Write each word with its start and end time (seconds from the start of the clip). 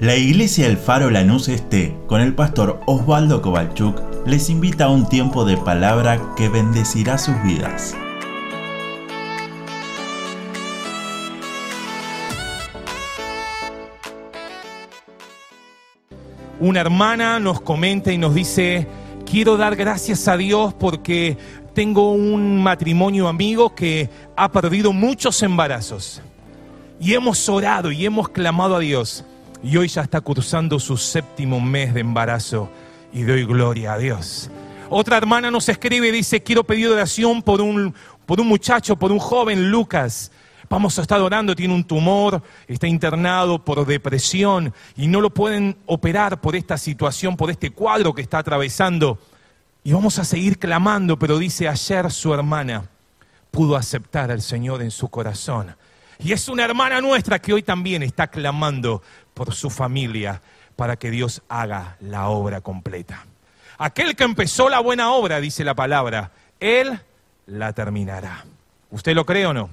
La 0.00 0.16
iglesia 0.16 0.66
El 0.66 0.78
Faro 0.78 1.10
Lanús 1.10 1.48
Este, 1.48 1.96
con 2.08 2.20
el 2.20 2.34
pastor 2.34 2.80
Osvaldo 2.86 3.40
Kovalchuk, 3.40 4.00
les 4.26 4.50
invita 4.50 4.86
a 4.86 4.88
un 4.88 5.08
tiempo 5.08 5.44
de 5.44 5.56
palabra 5.56 6.20
que 6.36 6.48
bendecirá 6.48 7.18
sus 7.18 7.40
vidas. 7.44 7.94
Una 16.58 16.80
hermana 16.80 17.38
nos 17.38 17.60
comenta 17.60 18.12
y 18.12 18.18
nos 18.18 18.34
dice, 18.34 18.88
quiero 19.24 19.56
dar 19.56 19.76
gracias 19.76 20.26
a 20.26 20.36
Dios 20.36 20.74
porque 20.74 21.36
tengo 21.74 22.10
un 22.10 22.60
matrimonio 22.60 23.28
amigo 23.28 23.74
que 23.74 24.10
ha 24.36 24.50
perdido 24.50 24.92
muchos 24.92 25.42
embarazos. 25.42 26.22
Y 26.98 27.14
hemos 27.14 27.48
orado 27.48 27.92
y 27.92 28.04
hemos 28.04 28.28
clamado 28.28 28.76
a 28.76 28.80
Dios. 28.80 29.24
Y 29.62 29.76
hoy 29.76 29.88
ya 29.88 30.02
está 30.02 30.20
cursando 30.20 30.80
su 30.80 30.96
séptimo 30.96 31.60
mes 31.60 31.94
de 31.94 32.00
embarazo. 32.00 32.68
Y 33.12 33.22
doy 33.22 33.44
gloria 33.44 33.92
a 33.92 33.98
Dios. 33.98 34.50
Otra 34.90 35.16
hermana 35.16 35.50
nos 35.50 35.68
escribe 35.68 36.08
y 36.08 36.10
dice, 36.10 36.42
quiero 36.42 36.64
pedir 36.64 36.88
oración 36.88 37.42
por 37.42 37.60
un, 37.60 37.94
por 38.26 38.40
un 38.40 38.48
muchacho, 38.48 38.96
por 38.96 39.12
un 39.12 39.18
joven 39.18 39.70
Lucas. 39.70 40.32
Vamos 40.68 40.98
a 40.98 41.02
estar 41.02 41.20
orando, 41.20 41.54
tiene 41.54 41.74
un 41.74 41.84
tumor, 41.84 42.42
está 42.66 42.86
internado 42.86 43.62
por 43.62 43.84
depresión 43.86 44.72
y 44.96 45.06
no 45.06 45.20
lo 45.20 45.30
pueden 45.30 45.76
operar 45.86 46.40
por 46.40 46.56
esta 46.56 46.78
situación, 46.78 47.36
por 47.36 47.50
este 47.50 47.70
cuadro 47.70 48.14
que 48.14 48.22
está 48.22 48.38
atravesando. 48.38 49.18
Y 49.84 49.92
vamos 49.92 50.18
a 50.18 50.24
seguir 50.24 50.58
clamando, 50.58 51.18
pero 51.18 51.38
dice 51.38 51.68
ayer 51.68 52.10
su 52.10 52.32
hermana 52.32 52.84
pudo 53.50 53.76
aceptar 53.76 54.30
al 54.30 54.40
Señor 54.40 54.82
en 54.82 54.90
su 54.90 55.08
corazón. 55.08 55.76
Y 56.18 56.32
es 56.32 56.48
una 56.48 56.64
hermana 56.64 57.00
nuestra 57.00 57.40
que 57.40 57.52
hoy 57.52 57.62
también 57.62 58.02
está 58.02 58.28
clamando 58.28 59.02
por 59.34 59.54
su 59.54 59.70
familia 59.70 60.42
para 60.76 60.96
que 60.96 61.10
Dios 61.10 61.42
haga 61.48 61.96
la 62.00 62.28
obra 62.28 62.60
completa. 62.60 63.26
Aquel 63.78 64.16
que 64.16 64.24
empezó 64.24 64.68
la 64.68 64.80
buena 64.80 65.12
obra, 65.12 65.40
dice 65.40 65.64
la 65.64 65.74
palabra, 65.74 66.32
Él 66.60 67.00
la 67.46 67.72
terminará. 67.72 68.44
¿Usted 68.90 69.14
lo 69.14 69.26
cree 69.26 69.46
o 69.46 69.54
no? 69.54 69.70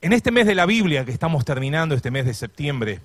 En 0.00 0.12
este 0.12 0.30
mes 0.30 0.46
de 0.46 0.54
la 0.54 0.66
Biblia 0.66 1.04
que 1.04 1.12
estamos 1.12 1.44
terminando, 1.44 1.94
este 1.94 2.10
mes 2.10 2.26
de 2.26 2.34
septiembre, 2.34 3.00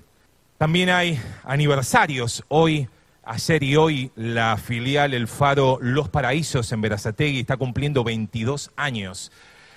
también 0.57 0.89
hay 0.89 1.19
aniversarios. 1.43 2.43
Hoy 2.49 2.87
Ayer 3.25 3.63
y 3.63 3.77
hoy 3.77 4.11
la 4.17 4.57
filial 4.57 5.13
El 5.13 5.29
Faro 5.29 5.77
Los 5.79 6.09
Paraísos 6.09 6.69
en 6.73 6.81
Verazategui 6.81 7.39
está 7.39 7.55
cumpliendo 7.55 8.03
22 8.03 8.71
años. 8.75 9.31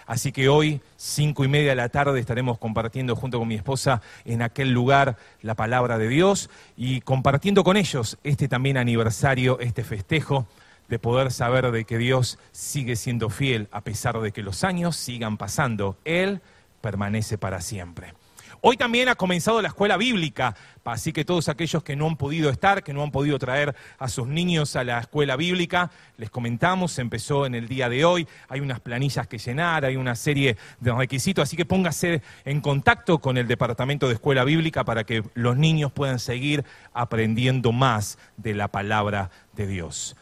Así 0.06 0.30
que 0.30 0.48
hoy, 0.48 0.80
cinco 0.96 1.44
y 1.44 1.48
media 1.48 1.70
de 1.70 1.76
la 1.76 1.88
tarde, 1.88 2.20
estaremos 2.20 2.58
compartiendo 2.58 3.16
junto 3.16 3.38
con 3.38 3.48
mi 3.48 3.56
esposa 3.56 4.00
en 4.24 4.40
aquel 4.40 4.72
lugar 4.72 5.16
la 5.42 5.54
palabra 5.54 5.98
de 5.98 6.08
Dios 6.08 6.48
y 6.76 7.00
compartiendo 7.00 7.64
con 7.64 7.76
ellos 7.76 8.16
este 8.22 8.46
también 8.46 8.76
aniversario, 8.76 9.58
este 9.58 9.82
festejo 9.82 10.46
de 10.88 11.00
poder 11.00 11.32
saber 11.32 11.72
de 11.72 11.84
que 11.84 11.98
Dios 11.98 12.38
sigue 12.52 12.94
siendo 12.94 13.30
fiel 13.30 13.68
a 13.72 13.80
pesar 13.80 14.20
de 14.20 14.30
que 14.30 14.42
los 14.42 14.62
años 14.62 14.94
sigan 14.96 15.36
pasando. 15.36 15.96
Él 16.04 16.40
permanece 16.80 17.36
para 17.36 17.60
siempre. 17.60 18.14
Hoy 18.60 18.76
también 18.76 19.08
ha 19.08 19.14
comenzado 19.14 19.60
la 19.60 19.68
escuela 19.68 19.96
bíblica, 19.96 20.56
así 20.84 21.12
que 21.12 21.24
todos 21.24 21.48
aquellos 21.48 21.82
que 21.82 21.96
no 21.96 22.06
han 22.06 22.16
podido 22.16 22.50
estar, 22.50 22.82
que 22.82 22.92
no 22.92 23.02
han 23.02 23.10
podido 23.10 23.38
traer 23.38 23.74
a 23.98 24.08
sus 24.08 24.26
niños 24.26 24.76
a 24.76 24.84
la 24.84 24.98
escuela 24.98 25.36
bíblica, 25.36 25.90
les 26.16 26.30
comentamos, 26.30 26.98
empezó 26.98 27.46
en 27.46 27.54
el 27.54 27.68
día 27.68 27.88
de 27.88 28.04
hoy, 28.04 28.26
hay 28.48 28.60
unas 28.60 28.80
planillas 28.80 29.26
que 29.26 29.38
llenar, 29.38 29.84
hay 29.84 29.96
una 29.96 30.14
serie 30.14 30.56
de 30.80 30.92
requisitos, 30.92 31.42
así 31.42 31.56
que 31.56 31.64
póngase 31.64 32.22
en 32.44 32.60
contacto 32.60 33.18
con 33.18 33.36
el 33.36 33.46
departamento 33.46 34.08
de 34.08 34.14
escuela 34.14 34.44
bíblica 34.44 34.84
para 34.84 35.04
que 35.04 35.22
los 35.34 35.56
niños 35.56 35.92
puedan 35.92 36.18
seguir 36.18 36.64
aprendiendo 36.92 37.72
más 37.72 38.18
de 38.36 38.54
la 38.54 38.68
palabra 38.68 39.30
de 39.54 39.66
Dios. 39.66 40.16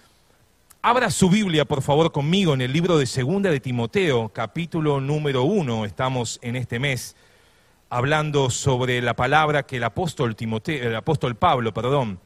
Abra 0.87 1.11
su 1.11 1.31
Biblia, 1.31 1.65
por 1.65 1.81
favor, 1.81 2.13
conmigo 2.13 2.53
en 2.53 2.61
el 2.61 2.73
libro 2.73 2.99
de 2.99 3.07
Segunda 3.07 3.51
de 3.51 3.59
Timoteo, 3.59 4.29
capítulo 4.29 5.01
número 5.01 5.43
uno. 5.43 5.87
Estamos 5.87 6.39
en 6.43 6.57
este 6.57 6.79
mes 6.79 7.17
hablando 7.95 8.51
sobre 8.51 9.01
la 9.01 9.15
palabra 9.15 9.67
que 9.67 9.77
el 9.77 9.85
apóstol, 9.85 10.35
Timoteo, 10.35 10.89
el 10.89 10.97
apóstol 10.97 11.37
Pablo 11.37 11.73
perdón, 11.73 12.19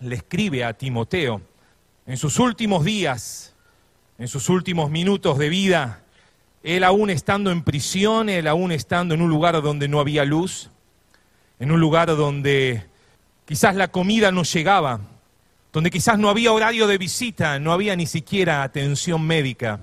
le 0.00 0.16
escribe 0.16 0.64
a 0.64 0.72
Timoteo. 0.72 1.42
En 2.06 2.16
sus 2.16 2.38
últimos 2.38 2.82
días, 2.82 3.54
en 4.16 4.26
sus 4.26 4.48
últimos 4.48 4.90
minutos 4.90 5.36
de 5.36 5.50
vida, 5.50 6.02
él 6.62 6.82
aún 6.82 7.10
estando 7.10 7.50
en 7.50 7.62
prisión, 7.62 8.30
él 8.30 8.48
aún 8.48 8.72
estando 8.72 9.12
en 9.12 9.20
un 9.20 9.28
lugar 9.28 9.60
donde 9.60 9.86
no 9.86 10.00
había 10.00 10.24
luz, 10.24 10.70
en 11.60 11.72
un 11.72 11.78
lugar 11.78 12.08
donde 12.16 12.86
quizás 13.44 13.76
la 13.76 13.88
comida 13.88 14.32
no 14.32 14.44
llegaba, 14.44 15.00
donde 15.74 15.90
quizás 15.90 16.18
no 16.18 16.30
había 16.30 16.54
horario 16.54 16.86
de 16.86 16.96
visita, 16.96 17.58
no 17.58 17.72
había 17.72 17.94
ni 17.96 18.06
siquiera 18.06 18.62
atención 18.62 19.26
médica, 19.26 19.80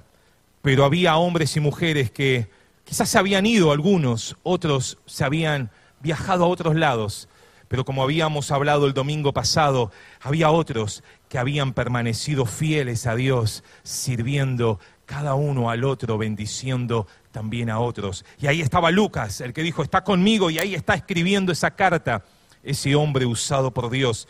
pero 0.64 0.86
había 0.86 1.18
hombres 1.18 1.56
y 1.56 1.60
mujeres 1.60 2.10
que 2.10 2.50
Quizás 2.90 3.08
se 3.08 3.20
habían 3.20 3.46
ido 3.46 3.72
algunos, 3.72 4.36
otros 4.42 4.98
se 5.06 5.24
habían 5.24 5.70
viajado 6.00 6.46
a 6.46 6.48
otros 6.48 6.76
lados, 6.76 7.30
pero 7.68 7.86
como 7.86 8.02
habíamos 8.02 8.50
hablado 8.50 8.88
el 8.88 8.96
domingo 8.96 9.32
pasado, 9.32 9.92
había 10.20 10.50
otros 10.50 11.04
que 11.30 11.38
habían 11.38 11.74
permanecido 11.74 12.48
fieles 12.48 13.06
a 13.06 13.14
Dios, 13.14 13.64
sirviendo 13.84 14.80
cada 15.06 15.36
uno 15.36 15.70
al 15.70 15.84
otro, 15.84 16.18
bendiciendo 16.18 17.06
también 17.32 17.70
a 17.70 17.78
otros. 17.78 18.26
Y 18.42 18.48
ahí 18.48 18.60
estaba 18.60 18.90
Lucas, 18.90 19.40
el 19.42 19.54
que 19.54 19.62
dijo, 19.62 19.84
está 19.84 20.04
conmigo, 20.04 20.50
y 20.50 20.58
ahí 20.58 20.74
está 20.74 20.96
escribiendo 20.96 21.52
esa 21.52 21.70
carta, 21.70 22.26
ese 22.64 22.96
hombre 22.96 23.28
usado 23.28 23.72
por 23.72 23.92
Dios, 23.92 24.28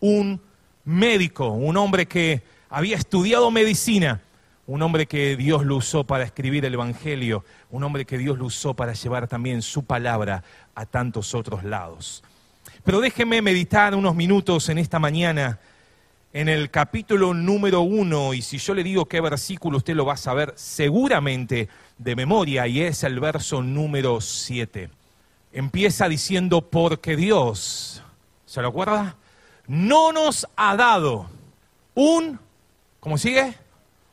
un 0.00 0.38
médico, 0.84 1.48
un 1.48 1.78
hombre 1.78 2.04
que 2.04 2.42
había 2.68 2.96
estudiado 2.96 3.50
medicina, 3.50 4.20
un 4.72 4.80
hombre 4.80 5.04
que 5.04 5.36
Dios 5.36 5.66
lo 5.66 5.76
usó 5.76 6.04
para 6.04 6.24
escribir 6.24 6.64
el 6.64 6.72
Evangelio, 6.72 7.44
un 7.70 7.84
hombre 7.84 8.06
que 8.06 8.16
Dios 8.16 8.38
lo 8.38 8.46
usó 8.46 8.72
para 8.72 8.94
llevar 8.94 9.28
también 9.28 9.60
su 9.60 9.84
palabra 9.84 10.42
a 10.74 10.86
tantos 10.86 11.34
otros 11.34 11.62
lados. 11.62 12.24
Pero 12.82 13.02
déjeme 13.02 13.42
meditar 13.42 13.94
unos 13.94 14.14
minutos 14.14 14.70
en 14.70 14.78
esta 14.78 14.98
mañana 14.98 15.58
en 16.32 16.48
el 16.48 16.70
capítulo 16.70 17.34
número 17.34 17.82
uno, 17.82 18.32
y 18.32 18.40
si 18.40 18.56
yo 18.56 18.72
le 18.72 18.82
digo 18.82 19.04
qué 19.04 19.20
versículo 19.20 19.76
usted 19.76 19.94
lo 19.94 20.06
va 20.06 20.14
a 20.14 20.16
saber 20.16 20.54
seguramente 20.56 21.68
de 21.98 22.16
memoria, 22.16 22.66
y 22.66 22.80
es 22.80 23.04
el 23.04 23.20
verso 23.20 23.62
número 23.62 24.22
siete. 24.22 24.88
Empieza 25.52 26.08
diciendo, 26.08 26.62
porque 26.70 27.14
Dios, 27.14 28.02
¿se 28.46 28.62
lo 28.62 28.68
acuerda? 28.68 29.16
No 29.66 30.12
nos 30.12 30.48
ha 30.56 30.74
dado 30.76 31.26
un, 31.94 32.40
¿cómo 33.00 33.18
sigue? 33.18 33.54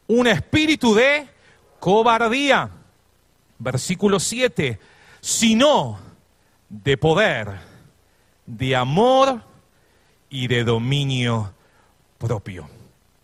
Un 0.09 0.27
espíritu 0.27 0.93
de 0.93 1.27
cobardía. 1.79 2.69
Versículo 3.59 4.19
7, 4.19 4.79
sino 5.21 5.99
de 6.67 6.97
poder, 6.97 7.59
de 8.45 8.75
amor 8.75 9.41
y 10.29 10.47
de 10.47 10.63
dominio 10.63 11.53
propio. 12.17 12.69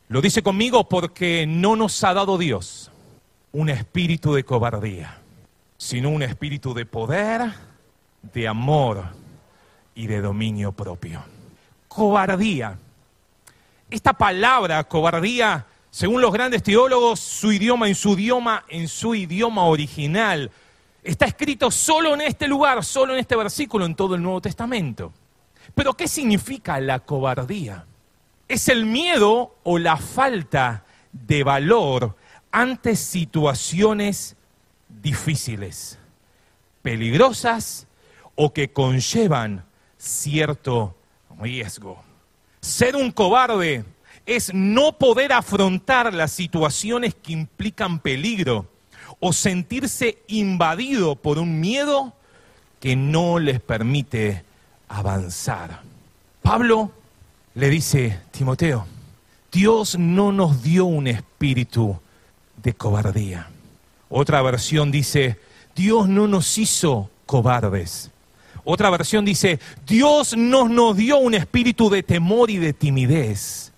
Lo 0.09 0.21
dice 0.21 0.43
conmigo 0.43 0.87
porque 0.87 1.45
no 1.47 1.75
nos 1.75 2.03
ha 2.03 2.13
dado 2.13 2.37
Dios 2.37 2.91
un 3.51 3.69
espíritu 3.69 4.33
de 4.33 4.43
cobardía, 4.43 5.17
sino 5.77 6.09
un 6.09 6.21
espíritu 6.21 6.73
de 6.73 6.85
poder, 6.85 7.51
de 8.21 8.47
amor 8.47 9.05
y 9.95 10.07
de 10.07 10.21
dominio 10.21 10.71
propio. 10.71 11.23
Cobardía. 11.87 12.77
Esta 13.89 14.13
palabra, 14.13 14.83
cobardía, 14.83 15.65
según 15.95 16.19
los 16.19 16.33
grandes 16.33 16.61
teólogos, 16.61 17.21
su 17.21 17.53
idioma, 17.53 17.87
en 17.87 17.95
su 17.95 18.19
idioma, 18.19 18.65
en 18.67 18.89
su 18.89 19.15
idioma 19.15 19.63
original, 19.63 20.51
está 21.01 21.23
escrito 21.23 21.71
solo 21.71 22.13
en 22.13 22.19
este 22.19 22.49
lugar, 22.49 22.83
solo 22.83 23.13
en 23.13 23.19
este 23.19 23.37
versículo, 23.37 23.85
en 23.85 23.95
todo 23.95 24.15
el 24.15 24.21
Nuevo 24.21 24.41
Testamento. 24.41 25.13
Pero 25.73 25.93
¿qué 25.93 26.09
significa 26.09 26.81
la 26.81 26.99
cobardía? 26.99 27.85
Es 28.49 28.67
el 28.67 28.85
miedo 28.85 29.55
o 29.63 29.77
la 29.79 29.95
falta 29.95 30.83
de 31.13 31.45
valor 31.45 32.17
ante 32.51 32.97
situaciones 32.97 34.35
difíciles, 34.89 35.97
peligrosas 36.81 37.87
o 38.35 38.51
que 38.51 38.69
conllevan 38.73 39.63
cierto 39.97 40.93
riesgo. 41.39 42.03
Ser 42.59 42.97
un 42.97 43.11
cobarde 43.11 43.85
es 44.25 44.53
no 44.53 44.97
poder 44.97 45.33
afrontar 45.33 46.13
las 46.13 46.31
situaciones 46.31 47.15
que 47.15 47.33
implican 47.33 47.99
peligro 47.99 48.67
o 49.19 49.33
sentirse 49.33 50.19
invadido 50.27 51.15
por 51.15 51.39
un 51.39 51.59
miedo 51.59 52.13
que 52.79 52.95
no 52.95 53.39
les 53.39 53.59
permite 53.59 54.43
avanzar. 54.87 55.81
Pablo 56.41 56.91
le 57.55 57.69
dice, 57.69 58.19
Timoteo, 58.31 58.85
Dios 59.51 59.97
no 59.97 60.31
nos 60.31 60.61
dio 60.61 60.85
un 60.85 61.07
espíritu 61.07 61.97
de 62.61 62.73
cobardía. 62.73 63.47
Otra 64.09 64.41
versión 64.41 64.91
dice, 64.91 65.39
Dios 65.75 66.07
no 66.07 66.27
nos 66.27 66.57
hizo 66.57 67.09
cobardes. 67.25 68.11
Otra 68.63 68.89
versión 68.89 69.25
dice, 69.25 69.59
Dios 69.87 70.35
no 70.35 70.67
nos 70.67 70.97
dio 70.97 71.17
un 71.17 71.35
espíritu 71.35 71.89
de 71.89 72.03
temor 72.03 72.49
y 72.49 72.57
de 72.57 72.73
timidez, 72.73 73.71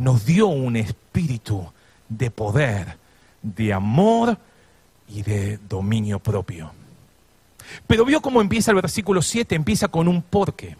nos 0.00 0.24
dio 0.24 0.46
un 0.46 0.76
espíritu 0.76 1.70
de 2.08 2.30
poder, 2.30 2.96
de 3.42 3.74
amor 3.74 4.38
y 5.08 5.22
de 5.22 5.58
dominio 5.68 6.18
propio. 6.18 6.72
Pero 7.86 8.06
vio 8.06 8.22
cómo 8.22 8.40
empieza 8.40 8.70
el 8.70 8.76
versículo 8.76 9.20
7, 9.20 9.54
empieza 9.54 9.88
con 9.88 10.08
un 10.08 10.22
porque. 10.22 10.76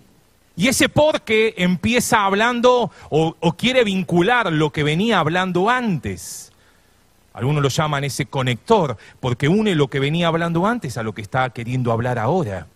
Y 0.56 0.68
ese 0.68 0.88
porque 0.88 1.54
empieza 1.58 2.24
hablando 2.24 2.90
o, 3.10 3.36
o, 3.38 3.52
quiere 3.52 3.84
vincular 3.84 4.50
lo 4.50 4.70
que 4.70 4.82
venía 4.82 5.18
hablando 5.18 5.68
antes. 5.68 6.50
Algunos 7.34 7.62
lo 7.62 7.68
llaman 7.68 8.04
ese 8.04 8.24
conector, 8.24 8.96
porque 9.20 9.48
une 9.48 9.74
lo 9.74 9.88
que 9.88 10.00
venía 10.00 10.28
hablando 10.28 10.66
antes 10.66 10.96
a 10.96 11.02
lo 11.02 11.14
que 11.14 11.22
está 11.22 11.50
queriendo 11.50 11.92
hablar 11.92 12.18
ahora. 12.18 12.66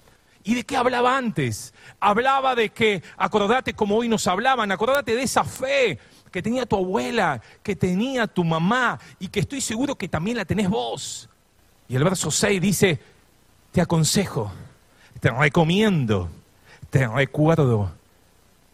¿Y 0.44 0.54
de 0.54 0.64
qué 0.64 0.76
hablaba 0.76 1.16
antes? 1.16 1.72
Hablaba 2.00 2.54
de 2.54 2.68
que, 2.68 3.02
acordate 3.16 3.72
como 3.72 3.96
hoy 3.96 4.08
nos 4.08 4.26
hablaban, 4.26 4.70
acordate 4.70 5.16
de 5.16 5.22
esa 5.22 5.42
fe 5.42 5.98
que 6.34 6.42
tenía 6.42 6.66
tu 6.66 6.74
abuela, 6.74 7.40
que 7.62 7.76
tenía 7.76 8.26
tu 8.26 8.42
mamá 8.42 8.98
y 9.20 9.28
que 9.28 9.38
estoy 9.38 9.60
seguro 9.60 9.94
que 9.94 10.08
también 10.08 10.36
la 10.36 10.44
tenés 10.44 10.68
vos. 10.68 11.28
Y 11.86 11.94
el 11.94 12.02
verso 12.02 12.28
6 12.28 12.60
dice, 12.60 12.98
te 13.70 13.80
aconsejo, 13.80 14.50
te 15.20 15.30
recomiendo, 15.30 16.28
te 16.90 17.06
recuerdo 17.06 17.92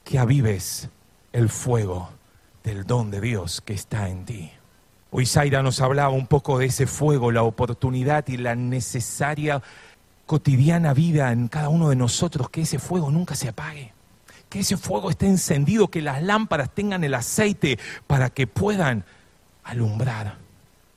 que 0.04 0.18
avives 0.18 0.88
el 1.34 1.50
fuego 1.50 2.08
del 2.64 2.86
don 2.86 3.10
de 3.10 3.20
Dios 3.20 3.60
que 3.60 3.74
está 3.74 4.08
en 4.08 4.24
ti. 4.24 4.50
Hoy 5.10 5.26
Zaira 5.26 5.62
nos 5.62 5.82
hablaba 5.82 6.14
un 6.14 6.28
poco 6.28 6.60
de 6.60 6.64
ese 6.64 6.86
fuego, 6.86 7.30
la 7.30 7.42
oportunidad 7.42 8.26
y 8.28 8.38
la 8.38 8.54
necesaria 8.54 9.60
cotidiana 10.24 10.94
vida 10.94 11.30
en 11.30 11.48
cada 11.48 11.68
uno 11.68 11.90
de 11.90 11.96
nosotros, 11.96 12.48
que 12.48 12.62
ese 12.62 12.78
fuego 12.78 13.10
nunca 13.10 13.34
se 13.34 13.50
apague, 13.50 13.92
que 14.50 14.60
ese 14.60 14.76
fuego 14.76 15.10
esté 15.10 15.26
encendido, 15.26 15.88
que 15.88 16.02
las 16.02 16.22
lámparas 16.22 16.74
tengan 16.74 17.04
el 17.04 17.14
aceite 17.14 17.78
para 18.06 18.30
que 18.30 18.48
puedan 18.48 19.04
alumbrar. 19.62 20.36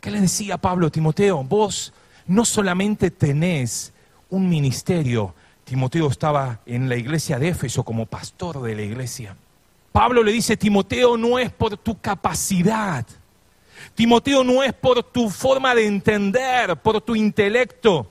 ¿Qué 0.02 0.12
le 0.12 0.20
decía 0.20 0.58
Pablo 0.58 0.88
a 0.88 0.90
Timoteo? 0.90 1.44
Vos 1.44 1.94
no 2.26 2.44
solamente 2.44 3.12
tenés 3.12 3.94
un 4.32 4.50
ministerio, 4.50 5.36
Timoteo 5.64 6.08
estaba 6.08 6.60
en 6.66 6.90
la 6.90 6.96
iglesia 6.96 7.38
de 7.38 7.50
Éfeso 7.50 7.84
como 7.84 8.08
pastor 8.08 8.62
de 8.64 8.76
la 8.76 8.82
iglesia. 8.82 9.38
Pablo 9.92 10.24
le 10.24 10.32
dice, 10.32 10.58
Timoteo 10.58 11.16
no 11.16 11.38
es 11.38 11.52
por 11.52 11.78
tu 11.78 12.00
capacidad, 12.00 13.06
Timoteo 13.94 14.44
no 14.44 14.64
es 14.64 14.74
por 14.74 15.04
tu 15.04 15.30
forma 15.30 15.76
de 15.76 15.86
entender, 15.86 16.76
por 16.78 17.00
tu 17.02 17.16
intelecto, 17.16 18.08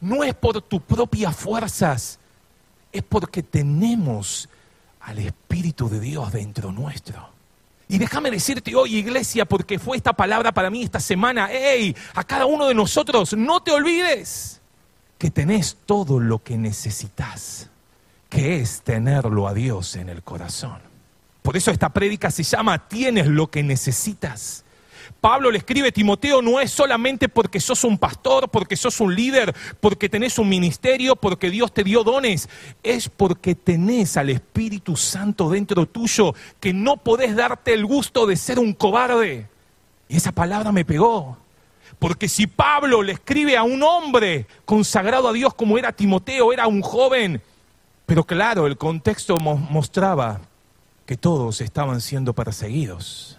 no 0.00 0.24
es 0.24 0.34
por 0.34 0.62
tus 0.62 0.80
propias 0.80 1.36
fuerzas, 1.36 2.18
es 2.90 3.02
porque 3.02 3.42
tenemos 3.42 4.48
al 5.08 5.18
Espíritu 5.18 5.88
de 5.88 6.00
Dios 6.00 6.30
dentro 6.32 6.70
nuestro. 6.70 7.30
Y 7.88 7.96
déjame 7.96 8.30
decirte 8.30 8.74
hoy, 8.76 8.96
iglesia, 8.96 9.46
porque 9.46 9.78
fue 9.78 9.96
esta 9.96 10.12
palabra 10.12 10.52
para 10.52 10.68
mí 10.68 10.82
esta 10.82 11.00
semana, 11.00 11.48
hey, 11.50 11.96
a 12.14 12.22
cada 12.24 12.44
uno 12.44 12.66
de 12.66 12.74
nosotros, 12.74 13.32
no 13.32 13.60
te 13.60 13.70
olvides 13.70 14.60
que 15.16 15.30
tenés 15.30 15.78
todo 15.86 16.20
lo 16.20 16.42
que 16.42 16.58
necesitas, 16.58 17.70
que 18.28 18.60
es 18.60 18.82
tenerlo 18.82 19.48
a 19.48 19.54
Dios 19.54 19.96
en 19.96 20.10
el 20.10 20.22
corazón. 20.22 20.78
Por 21.40 21.56
eso 21.56 21.70
esta 21.70 21.88
prédica 21.88 22.30
se 22.30 22.42
llama 22.42 22.86
Tienes 22.86 23.26
lo 23.26 23.50
que 23.50 23.62
necesitas. 23.62 24.64
Pablo 25.20 25.50
le 25.50 25.58
escribe, 25.58 25.90
Timoteo, 25.90 26.40
no 26.42 26.60
es 26.60 26.70
solamente 26.70 27.28
porque 27.28 27.58
sos 27.58 27.82
un 27.82 27.98
pastor, 27.98 28.48
porque 28.50 28.76
sos 28.76 29.00
un 29.00 29.14
líder, 29.14 29.54
porque 29.80 30.08
tenés 30.08 30.38
un 30.38 30.48
ministerio, 30.48 31.16
porque 31.16 31.50
Dios 31.50 31.72
te 31.72 31.82
dio 31.82 32.04
dones, 32.04 32.48
es 32.84 33.08
porque 33.08 33.56
tenés 33.56 34.16
al 34.16 34.30
Espíritu 34.30 34.96
Santo 34.96 35.50
dentro 35.50 35.86
tuyo, 35.86 36.34
que 36.60 36.72
no 36.72 36.98
podés 36.98 37.34
darte 37.34 37.74
el 37.74 37.84
gusto 37.84 38.26
de 38.26 38.36
ser 38.36 38.60
un 38.60 38.72
cobarde. 38.72 39.48
Y 40.08 40.16
esa 40.16 40.30
palabra 40.30 40.70
me 40.70 40.84
pegó. 40.84 41.36
Porque 41.98 42.28
si 42.28 42.46
Pablo 42.46 43.02
le 43.02 43.12
escribe 43.12 43.56
a 43.56 43.64
un 43.64 43.82
hombre 43.82 44.46
consagrado 44.64 45.28
a 45.28 45.32
Dios 45.32 45.52
como 45.54 45.78
era 45.78 45.90
Timoteo, 45.90 46.52
era 46.52 46.68
un 46.68 46.80
joven, 46.80 47.42
pero 48.06 48.22
claro, 48.22 48.68
el 48.68 48.76
contexto 48.76 49.36
mostraba 49.40 50.40
que 51.06 51.16
todos 51.16 51.60
estaban 51.60 52.00
siendo 52.00 52.34
perseguidos 52.34 53.37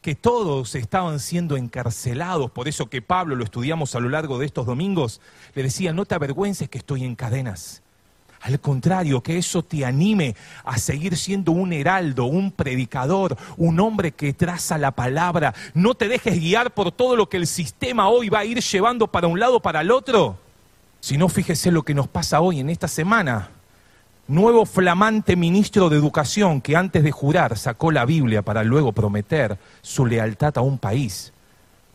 que 0.00 0.14
todos 0.14 0.74
estaban 0.74 1.20
siendo 1.20 1.56
encarcelados, 1.56 2.50
por 2.50 2.68
eso 2.68 2.88
que 2.88 3.02
Pablo 3.02 3.36
lo 3.36 3.44
estudiamos 3.44 3.94
a 3.94 4.00
lo 4.00 4.08
largo 4.08 4.38
de 4.38 4.46
estos 4.46 4.66
domingos, 4.66 5.20
le 5.54 5.62
decía, 5.62 5.92
no 5.92 6.06
te 6.06 6.14
avergüences 6.14 6.68
que 6.68 6.78
estoy 6.78 7.04
en 7.04 7.16
cadenas. 7.16 7.82
Al 8.40 8.58
contrario, 8.58 9.22
que 9.22 9.36
eso 9.36 9.62
te 9.62 9.84
anime 9.84 10.34
a 10.64 10.78
seguir 10.78 11.18
siendo 11.18 11.52
un 11.52 11.74
heraldo, 11.74 12.24
un 12.24 12.50
predicador, 12.52 13.36
un 13.58 13.78
hombre 13.80 14.12
que 14.12 14.32
traza 14.32 14.78
la 14.78 14.92
palabra. 14.92 15.54
No 15.74 15.94
te 15.94 16.08
dejes 16.08 16.40
guiar 16.40 16.72
por 16.72 16.90
todo 16.90 17.16
lo 17.16 17.28
que 17.28 17.36
el 17.36 17.46
sistema 17.46 18.08
hoy 18.08 18.30
va 18.30 18.38
a 18.38 18.44
ir 18.46 18.60
llevando 18.60 19.08
para 19.08 19.26
un 19.26 19.38
lado 19.38 19.60
para 19.60 19.82
el 19.82 19.90
otro. 19.90 20.38
Si 21.00 21.18
no, 21.18 21.28
fíjese 21.28 21.70
lo 21.70 21.82
que 21.82 21.92
nos 21.92 22.08
pasa 22.08 22.40
hoy 22.40 22.60
en 22.60 22.70
esta 22.70 22.88
semana 22.88 23.50
nuevo 24.30 24.64
flamante 24.64 25.34
ministro 25.34 25.88
de 25.88 25.96
Educación 25.96 26.60
que 26.60 26.76
antes 26.76 27.02
de 27.02 27.10
jurar 27.10 27.58
sacó 27.58 27.90
la 27.90 28.04
Biblia 28.04 28.42
para 28.42 28.62
luego 28.62 28.92
prometer 28.92 29.58
su 29.82 30.06
lealtad 30.06 30.56
a 30.56 30.60
un 30.60 30.78
país. 30.78 31.32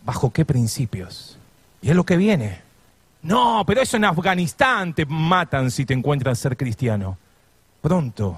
¿Bajo 0.03 0.31
qué 0.31 0.45
principios? 0.45 1.37
Y 1.81 1.89
es 1.89 1.95
lo 1.95 2.03
que 2.03 2.17
viene. 2.17 2.61
No, 3.21 3.63
pero 3.65 3.81
eso 3.81 3.97
en 3.97 4.05
Afganistán 4.05 4.93
te 4.93 5.05
matan 5.05 5.71
si 5.71 5.85
te 5.85 5.93
encuentran 5.93 6.35
ser 6.35 6.57
cristiano. 6.57 7.17
Pronto, 7.81 8.37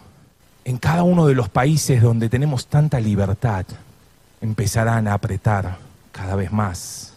en 0.63 0.77
cada 0.77 1.03
uno 1.03 1.25
de 1.25 1.35
los 1.35 1.49
países 1.49 2.01
donde 2.01 2.29
tenemos 2.29 2.67
tanta 2.67 2.99
libertad, 2.99 3.65
empezarán 4.41 5.07
a 5.07 5.13
apretar 5.13 5.77
cada 6.11 6.35
vez 6.35 6.51
más 6.51 7.13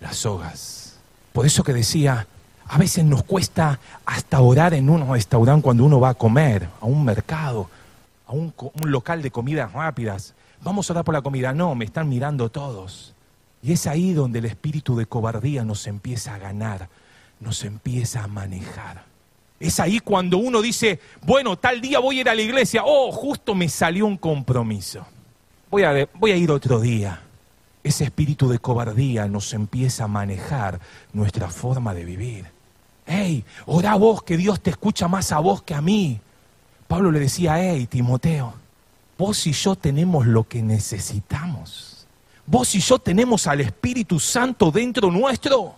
las 0.00 0.16
sogas. 0.16 0.98
Por 1.32 1.46
eso 1.46 1.62
que 1.62 1.72
decía, 1.72 2.26
a 2.72 2.78
veces 2.78 3.04
nos 3.04 3.22
cuesta 3.22 3.78
hasta 4.06 4.40
orar 4.40 4.72
en 4.72 4.88
un 4.88 5.06
restaurante 5.12 5.62
cuando 5.62 5.84
uno 5.84 6.00
va 6.00 6.08
a 6.08 6.14
comer, 6.14 6.70
a 6.80 6.86
un 6.86 7.04
mercado, 7.04 7.68
a 8.26 8.32
un, 8.32 8.54
local 8.86 9.20
de 9.20 9.30
comidas 9.30 9.74
rápidas. 9.74 10.32
Vamos 10.62 10.88
a 10.88 10.94
orar 10.94 11.04
por 11.04 11.12
la 11.12 11.20
comida. 11.20 11.52
No, 11.52 11.74
me 11.74 11.84
están 11.84 12.08
mirando 12.08 12.48
todos. 12.48 13.12
Y 13.62 13.72
es 13.72 13.86
ahí 13.86 14.14
donde 14.14 14.38
el 14.38 14.46
espíritu 14.46 14.96
de 14.96 15.04
cobardía 15.04 15.66
nos 15.66 15.86
empieza 15.86 16.34
a 16.34 16.38
ganar, 16.38 16.88
nos 17.40 17.62
empieza 17.62 18.24
a 18.24 18.26
manejar. 18.26 19.04
Es 19.60 19.78
ahí 19.78 20.00
cuando 20.00 20.38
uno 20.38 20.62
dice, 20.62 20.98
bueno, 21.20 21.58
tal 21.58 21.82
día 21.82 21.98
voy 21.98 22.16
a 22.16 22.20
ir 22.22 22.28
a 22.30 22.34
la 22.34 22.40
iglesia, 22.40 22.84
oh, 22.86 23.12
justo 23.12 23.54
me 23.54 23.68
salió 23.68 24.06
un 24.06 24.16
compromiso. 24.16 25.04
Voy 25.68 25.82
a, 25.82 26.36
ir 26.38 26.50
otro 26.50 26.80
día. 26.80 27.20
Ese 27.84 28.04
espíritu 28.04 28.48
de 28.48 28.60
cobardía 28.60 29.28
nos 29.28 29.52
empieza 29.52 30.04
a 30.04 30.08
manejar 30.08 30.80
nuestra 31.12 31.48
forma 31.48 31.92
de 31.92 32.06
vivir. 32.06 32.61
Hey, 33.06 33.44
ora 33.66 33.94
vos 33.96 34.22
que 34.22 34.36
Dios 34.36 34.60
te 34.60 34.70
escucha 34.70 35.08
más 35.08 35.32
a 35.32 35.38
vos 35.38 35.62
que 35.62 35.74
a 35.74 35.80
mí. 35.80 36.20
Pablo 36.86 37.10
le 37.10 37.20
decía, 37.20 37.58
hey, 37.58 37.86
Timoteo, 37.86 38.54
vos 39.18 39.46
y 39.46 39.52
yo 39.52 39.76
tenemos 39.76 40.26
lo 40.26 40.44
que 40.44 40.62
necesitamos. 40.62 42.06
Vos 42.46 42.74
y 42.74 42.80
yo 42.80 42.98
tenemos 42.98 43.46
al 43.46 43.60
Espíritu 43.60 44.18
Santo 44.20 44.70
dentro 44.70 45.10
nuestro. 45.10 45.76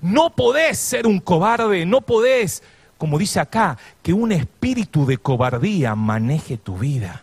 No 0.00 0.30
podés 0.30 0.78
ser 0.78 1.06
un 1.06 1.20
cobarde, 1.20 1.86
no 1.86 2.00
podés, 2.00 2.62
como 2.98 3.18
dice 3.18 3.40
acá, 3.40 3.78
que 4.02 4.12
un 4.12 4.32
espíritu 4.32 5.06
de 5.06 5.18
cobardía 5.18 5.94
maneje 5.94 6.56
tu 6.56 6.76
vida. 6.76 7.22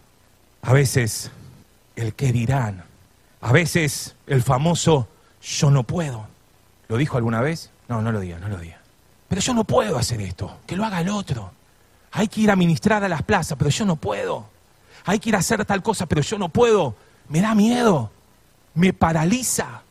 A 0.62 0.74
veces 0.74 1.32
el 1.96 2.14
que 2.14 2.32
dirán, 2.32 2.84
a 3.42 3.52
veces 3.52 4.16
el 4.28 4.42
famoso 4.42 5.08
yo 5.42 5.72
no 5.72 5.84
puedo. 5.84 6.28
¿Lo 6.88 6.98
dijo 6.98 7.18
alguna 7.18 7.42
vez? 7.42 7.72
No, 7.88 8.02
no 8.02 8.12
lo 8.12 8.20
diga, 8.20 8.40
no 8.40 8.50
lo 8.50 8.58
diga. 8.58 8.79
Pero 9.30 9.42
yo 9.42 9.54
no 9.54 9.64
puedo 9.64 9.98
hacer 9.98 10.20
esto, 10.22 10.58
que 10.66 10.76
lo 10.76 10.84
haga 10.84 11.00
el 11.00 11.10
otro. 11.10 11.52
Hay 12.12 12.28
que 12.28 12.42
ir 12.42 12.52
a 12.52 12.56
ministrar 12.56 13.04
a 13.04 13.10
las 13.10 13.22
plazas, 13.22 13.58
pero 13.58 13.70
yo 13.70 13.86
no 13.86 13.96
puedo. 13.96 14.48
Hay 15.06 15.20
que 15.20 15.30
ir 15.30 15.36
a 15.36 15.40
hacer 15.40 15.64
tal 15.66 15.84
cosa, 15.84 16.08
pero 16.08 16.22
yo 16.22 16.38
no 16.38 16.50
puedo. 16.50 16.96
Me 17.30 17.40
da 17.40 17.54
miedo, 17.54 18.12
me 18.74 18.92
paraliza. 18.92 19.84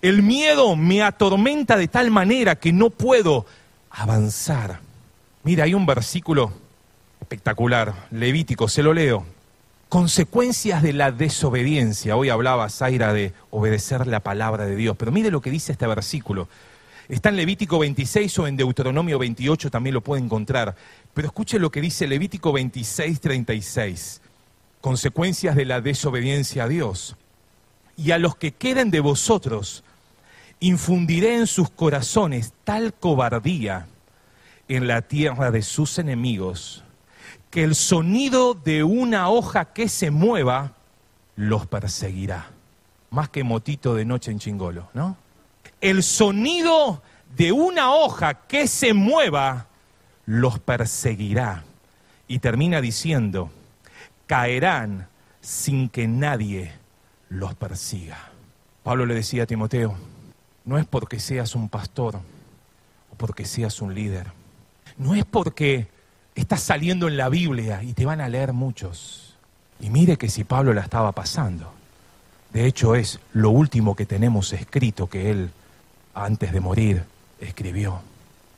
El 0.00 0.22
miedo 0.22 0.76
me 0.76 1.02
atormenta 1.02 1.76
de 1.76 1.88
tal 1.88 2.12
manera 2.12 2.54
que 2.54 2.72
no 2.72 2.90
puedo 2.90 3.46
avanzar. 3.90 4.80
Mira, 5.42 5.64
hay 5.64 5.74
un 5.74 5.84
versículo 5.84 6.52
espectacular, 7.20 8.06
Levítico, 8.12 8.68
se 8.68 8.84
lo 8.84 8.94
leo. 8.94 9.26
Consecuencias 9.88 10.82
de 10.82 10.92
la 10.92 11.10
desobediencia. 11.10 12.16
Hoy 12.16 12.28
hablaba 12.28 12.68
Zaira 12.68 13.12
de 13.12 13.32
obedecer 13.50 14.06
la 14.06 14.20
palabra 14.20 14.66
de 14.66 14.76
Dios, 14.76 14.96
pero 14.96 15.10
mire 15.10 15.32
lo 15.32 15.40
que 15.40 15.50
dice 15.50 15.72
este 15.72 15.86
versículo. 15.86 16.48
Está 17.08 17.30
en 17.30 17.36
Levítico 17.36 17.78
26 17.78 18.38
o 18.38 18.46
en 18.46 18.56
Deuteronomio 18.56 19.18
28 19.18 19.70
también 19.70 19.94
lo 19.94 20.02
puede 20.02 20.22
encontrar. 20.22 20.76
Pero 21.14 21.28
escuche 21.28 21.58
lo 21.58 21.70
que 21.70 21.80
dice 21.80 22.06
Levítico 22.06 22.52
26, 22.52 23.20
36. 23.20 24.20
Consecuencias 24.82 25.56
de 25.56 25.64
la 25.64 25.80
desobediencia 25.80 26.64
a 26.64 26.68
Dios. 26.68 27.16
Y 27.96 28.10
a 28.10 28.18
los 28.18 28.36
que 28.36 28.52
queden 28.52 28.90
de 28.90 29.00
vosotros, 29.00 29.84
infundiré 30.60 31.36
en 31.36 31.46
sus 31.46 31.70
corazones 31.70 32.52
tal 32.64 32.92
cobardía 32.92 33.86
en 34.68 34.86
la 34.86 35.00
tierra 35.02 35.50
de 35.50 35.62
sus 35.62 35.98
enemigos, 35.98 36.84
que 37.50 37.64
el 37.64 37.74
sonido 37.74 38.52
de 38.52 38.84
una 38.84 39.30
hoja 39.30 39.72
que 39.72 39.88
se 39.88 40.10
mueva 40.10 40.74
los 41.36 41.66
perseguirá. 41.66 42.50
Más 43.10 43.30
que 43.30 43.42
motito 43.44 43.94
de 43.94 44.04
noche 44.04 44.30
en 44.30 44.38
chingolo, 44.38 44.90
¿no? 44.92 45.16
El 45.80 46.02
sonido 46.02 47.02
de 47.36 47.52
una 47.52 47.92
hoja 47.94 48.46
que 48.46 48.66
se 48.66 48.94
mueva 48.94 49.66
los 50.26 50.58
perseguirá. 50.58 51.64
Y 52.26 52.40
termina 52.40 52.82
diciendo, 52.82 53.50
caerán 54.26 55.08
sin 55.40 55.88
que 55.88 56.06
nadie 56.06 56.72
los 57.30 57.54
persiga. 57.54 58.18
Pablo 58.82 59.06
le 59.06 59.14
decía 59.14 59.44
a 59.44 59.46
Timoteo, 59.46 59.96
no 60.64 60.76
es 60.76 60.84
porque 60.84 61.20
seas 61.20 61.54
un 61.54 61.70
pastor 61.70 62.16
o 63.10 63.16
porque 63.16 63.46
seas 63.46 63.80
un 63.80 63.94
líder, 63.94 64.26
no 64.98 65.14
es 65.14 65.24
porque 65.24 65.88
estás 66.34 66.62
saliendo 66.62 67.08
en 67.08 67.16
la 67.16 67.30
Biblia 67.30 67.82
y 67.82 67.94
te 67.94 68.04
van 68.04 68.20
a 68.20 68.28
leer 68.28 68.52
muchos. 68.52 69.36
Y 69.80 69.88
mire 69.88 70.18
que 70.18 70.28
si 70.28 70.44
Pablo 70.44 70.74
la 70.74 70.82
estaba 70.82 71.12
pasando, 71.12 71.72
de 72.52 72.66
hecho 72.66 72.94
es 72.94 73.20
lo 73.32 73.50
último 73.50 73.96
que 73.96 74.04
tenemos 74.04 74.52
escrito 74.52 75.08
que 75.08 75.30
él, 75.30 75.50
antes 76.24 76.52
de 76.52 76.60
morir, 76.60 77.04
escribió. 77.40 78.00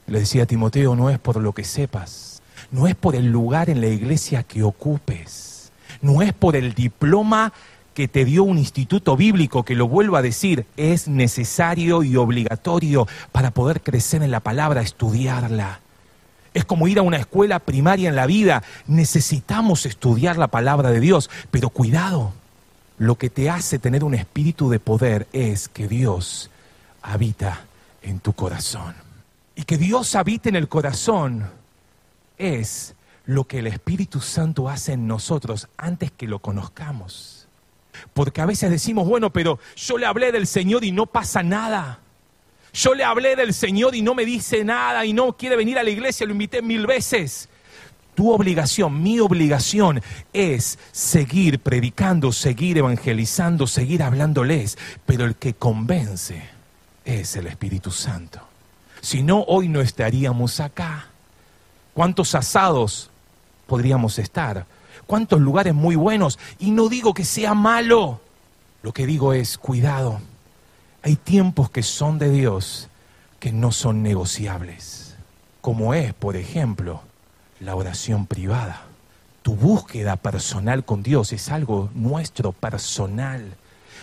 Le 0.06 0.20
decía 0.20 0.44
a 0.44 0.46
Timoteo, 0.46 0.96
no 0.96 1.10
es 1.10 1.18
por 1.18 1.36
lo 1.36 1.52
que 1.52 1.64
sepas, 1.64 2.42
no 2.70 2.86
es 2.86 2.94
por 2.94 3.14
el 3.14 3.30
lugar 3.30 3.70
en 3.70 3.80
la 3.80 3.86
iglesia 3.86 4.42
que 4.42 4.62
ocupes, 4.62 5.70
no 6.02 6.22
es 6.22 6.32
por 6.32 6.56
el 6.56 6.74
diploma 6.74 7.52
que 7.94 8.08
te 8.08 8.24
dio 8.24 8.44
un 8.44 8.58
instituto 8.58 9.16
bíblico, 9.16 9.64
que 9.64 9.74
lo 9.74 9.88
vuelvo 9.88 10.16
a 10.16 10.22
decir, 10.22 10.64
es 10.76 11.06
necesario 11.06 12.02
y 12.02 12.16
obligatorio 12.16 13.06
para 13.32 13.50
poder 13.50 13.82
crecer 13.82 14.22
en 14.22 14.30
la 14.30 14.40
palabra, 14.40 14.80
estudiarla. 14.80 15.80
Es 16.54 16.64
como 16.64 16.88
ir 16.88 16.98
a 16.98 17.02
una 17.02 17.18
escuela 17.18 17.60
primaria 17.60 18.08
en 18.08 18.16
la 18.16 18.26
vida. 18.26 18.62
Necesitamos 18.86 19.86
estudiar 19.86 20.36
la 20.36 20.48
palabra 20.48 20.90
de 20.90 20.98
Dios, 21.00 21.30
pero 21.50 21.70
cuidado. 21.70 22.32
Lo 22.98 23.16
que 23.16 23.30
te 23.30 23.48
hace 23.48 23.78
tener 23.78 24.02
un 24.02 24.14
espíritu 24.14 24.68
de 24.68 24.80
poder 24.80 25.28
es 25.32 25.68
que 25.68 25.86
Dios 25.86 26.50
habita 27.02 27.64
en 28.02 28.20
tu 28.20 28.32
corazón. 28.32 28.94
Y 29.54 29.64
que 29.64 29.76
Dios 29.76 30.14
habite 30.14 30.48
en 30.48 30.56
el 30.56 30.68
corazón 30.68 31.50
es 32.38 32.94
lo 33.26 33.44
que 33.44 33.58
el 33.58 33.66
Espíritu 33.66 34.20
Santo 34.20 34.68
hace 34.68 34.94
en 34.94 35.06
nosotros 35.06 35.68
antes 35.76 36.10
que 36.10 36.26
lo 36.26 36.40
conozcamos. 36.40 37.46
Porque 38.14 38.40
a 38.40 38.46
veces 38.46 38.70
decimos, 38.70 39.06
bueno, 39.06 39.30
pero 39.30 39.58
yo 39.76 39.98
le 39.98 40.06
hablé 40.06 40.32
del 40.32 40.46
Señor 40.46 40.84
y 40.84 40.92
no 40.92 41.06
pasa 41.06 41.42
nada. 41.42 42.00
Yo 42.72 42.94
le 42.94 43.04
hablé 43.04 43.36
del 43.36 43.52
Señor 43.52 43.94
y 43.94 44.02
no 44.02 44.14
me 44.14 44.24
dice 44.24 44.64
nada 44.64 45.04
y 45.04 45.12
no 45.12 45.36
quiere 45.36 45.56
venir 45.56 45.78
a 45.78 45.82
la 45.82 45.90
iglesia, 45.90 46.26
lo 46.26 46.32
invité 46.32 46.62
mil 46.62 46.86
veces. 46.86 47.48
Tu 48.14 48.30
obligación, 48.30 49.02
mi 49.02 49.18
obligación 49.20 50.02
es 50.32 50.78
seguir 50.92 51.60
predicando, 51.60 52.32
seguir 52.32 52.78
evangelizando, 52.78 53.66
seguir 53.66 54.02
hablándoles, 54.02 54.78
pero 55.06 55.24
el 55.24 55.36
que 55.36 55.54
convence 55.54 56.59
es 57.04 57.36
el 57.36 57.46
Espíritu 57.46 57.90
Santo. 57.90 58.40
Si 59.00 59.22
no, 59.22 59.42
hoy 59.42 59.68
no 59.68 59.80
estaríamos 59.80 60.60
acá. 60.60 61.06
¿Cuántos 61.94 62.34
asados 62.34 63.10
podríamos 63.66 64.18
estar? 64.18 64.66
¿Cuántos 65.06 65.40
lugares 65.40 65.74
muy 65.74 65.96
buenos? 65.96 66.38
Y 66.58 66.70
no 66.70 66.88
digo 66.88 67.14
que 67.14 67.24
sea 67.24 67.54
malo. 67.54 68.20
Lo 68.82 68.92
que 68.92 69.06
digo 69.06 69.32
es, 69.32 69.58
cuidado, 69.58 70.20
hay 71.02 71.16
tiempos 71.16 71.70
que 71.70 71.82
son 71.82 72.18
de 72.18 72.30
Dios 72.30 72.88
que 73.38 73.52
no 73.52 73.72
son 73.72 74.02
negociables, 74.02 75.14
como 75.62 75.94
es, 75.94 76.12
por 76.12 76.36
ejemplo, 76.36 77.00
la 77.58 77.74
oración 77.74 78.26
privada. 78.26 78.82
Tu 79.42 79.54
búsqueda 79.54 80.16
personal 80.16 80.84
con 80.84 81.02
Dios 81.02 81.32
es 81.32 81.50
algo 81.50 81.90
nuestro, 81.94 82.52
personal. 82.52 83.56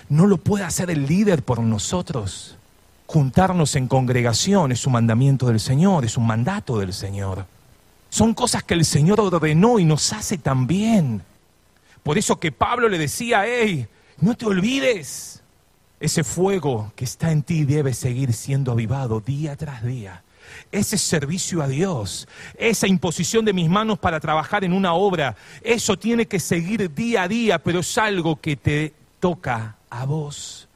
No 0.10 0.26
lo 0.26 0.38
puede 0.38 0.64
hacer 0.64 0.90
el 0.90 1.06
líder 1.06 1.44
por 1.44 1.60
nosotros. 1.60 2.58
Juntarnos 3.08 3.76
en 3.78 3.88
congregación 3.88 4.74
es 4.74 4.86
un 4.86 4.94
mandamiento 4.94 5.48
del 5.48 5.62
Señor, 5.62 6.04
es 6.04 6.18
un 6.18 6.28
mandato 6.28 6.78
del 6.78 6.94
Señor. 6.94 7.46
Son 8.10 8.34
cosas 8.34 8.64
que 8.64 8.74
el 8.74 8.84
Señor 8.84 9.22
ordenó 9.22 9.80
y 9.80 9.86
nos 9.86 10.12
hace 10.12 10.38
también. 10.38 11.24
Por 12.04 12.18
eso 12.18 12.38
que 12.38 12.52
Pablo 12.52 12.90
le 12.90 12.98
decía, 12.98 13.44
hey, 13.46 13.88
no 14.20 14.36
te 14.36 14.46
olvides, 14.46 15.42
ese 16.02 16.24
fuego 16.26 16.92
que 16.96 17.06
está 17.06 17.32
en 17.32 17.44
ti 17.44 17.64
debe 17.64 17.94
seguir 17.94 18.34
siendo 18.34 18.74
avivado 18.74 19.22
día 19.22 19.56
tras 19.56 19.84
día. 19.84 20.24
Ese 20.72 20.98
servicio 20.98 21.62
a 21.62 21.68
Dios, 21.68 22.28
esa 22.58 22.88
imposición 22.88 23.46
de 23.46 23.54
mis 23.54 23.70
manos 23.70 24.00
para 24.00 24.20
trabajar 24.20 24.64
en 24.64 24.74
una 24.74 24.94
obra, 24.94 25.36
eso 25.62 25.98
tiene 25.98 26.26
que 26.26 26.40
seguir 26.40 26.94
día 26.94 27.24
a 27.24 27.28
día, 27.28 27.60
pero 27.60 27.80
es 27.80 27.98
algo 27.98 28.40
que 28.40 28.58
te 28.58 28.94
toca 29.20 29.78
a 29.90 30.06
vos. 30.06 30.67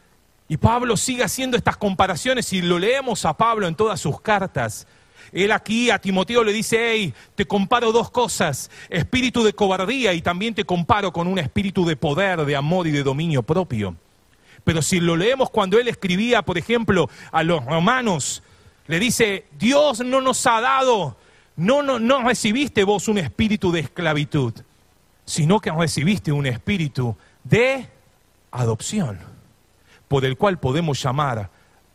Y 0.52 0.58
Pablo 0.58 0.98
sigue 0.98 1.24
haciendo 1.24 1.56
estas 1.56 1.78
comparaciones 1.78 2.52
y 2.52 2.62
lo 2.62 2.78
leemos 2.78 3.24
a 3.24 3.38
Pablo 3.38 3.70
en 3.70 3.76
todas 3.76 4.02
sus 4.02 4.20
cartas. 4.20 4.86
Él 5.32 5.50
aquí 5.54 5.90
a 5.90 5.98
Timoteo 5.98 6.44
le 6.44 6.52
dice, 6.52 6.92
hey, 6.92 7.14
te 7.36 7.46
comparo 7.46 7.94
dos 7.94 8.12
cosas, 8.12 8.70
espíritu 8.90 9.46
de 9.46 9.54
cobardía 9.54 10.12
y 10.12 10.22
también 10.22 10.54
te 10.54 10.66
comparo 10.66 11.14
con 11.14 11.28
un 11.28 11.40
espíritu 11.40 11.86
de 11.86 11.96
poder, 11.96 12.44
de 12.44 12.58
amor 12.58 12.86
y 12.86 12.92
de 12.92 13.02
dominio 13.02 13.44
propio. 13.44 13.96
Pero 14.66 14.82
si 14.82 15.00
lo 15.00 15.16
leemos 15.16 15.50
cuando 15.50 15.80
él 15.80 15.88
escribía, 15.88 16.42
por 16.42 16.58
ejemplo, 16.58 17.10
a 17.32 17.44
los 17.44 17.64
romanos, 17.64 18.44
le 18.88 19.00
dice, 19.00 19.46
Dios 19.58 20.02
no 20.02 20.20
nos 20.20 20.46
ha 20.48 20.60
dado, 20.60 21.16
no, 21.56 21.82
no, 21.82 21.98
no 21.98 22.28
recibiste 22.28 22.84
vos 22.84 23.08
un 23.08 23.20
espíritu 23.20 23.72
de 23.72 23.80
esclavitud, 23.80 24.54
sino 25.24 25.62
que 25.62 25.72
recibiste 25.72 26.34
un 26.34 26.46
espíritu 26.46 27.16
de 27.46 27.88
adopción, 28.52 29.31
por 30.12 30.26
el 30.26 30.36
cual 30.36 30.60
podemos 30.60 31.02
llamar 31.02 31.50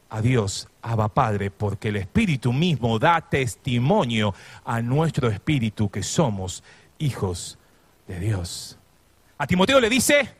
a 0.08 0.22
Dios 0.22 0.68
Abba 0.80 1.08
Padre, 1.08 1.50
porque 1.50 1.88
el 1.88 1.96
Espíritu 1.96 2.50
mismo 2.50 2.98
da 2.98 3.20
testimonio 3.20 4.32
a 4.64 4.80
nuestro 4.80 5.28
espíritu 5.28 5.90
que 5.90 6.02
somos 6.02 6.64
hijos 6.98 7.58
de 8.08 8.18
Dios. 8.18 8.78
A 9.36 9.46
Timoteo 9.46 9.80
le 9.80 9.90
dice, 9.90 10.30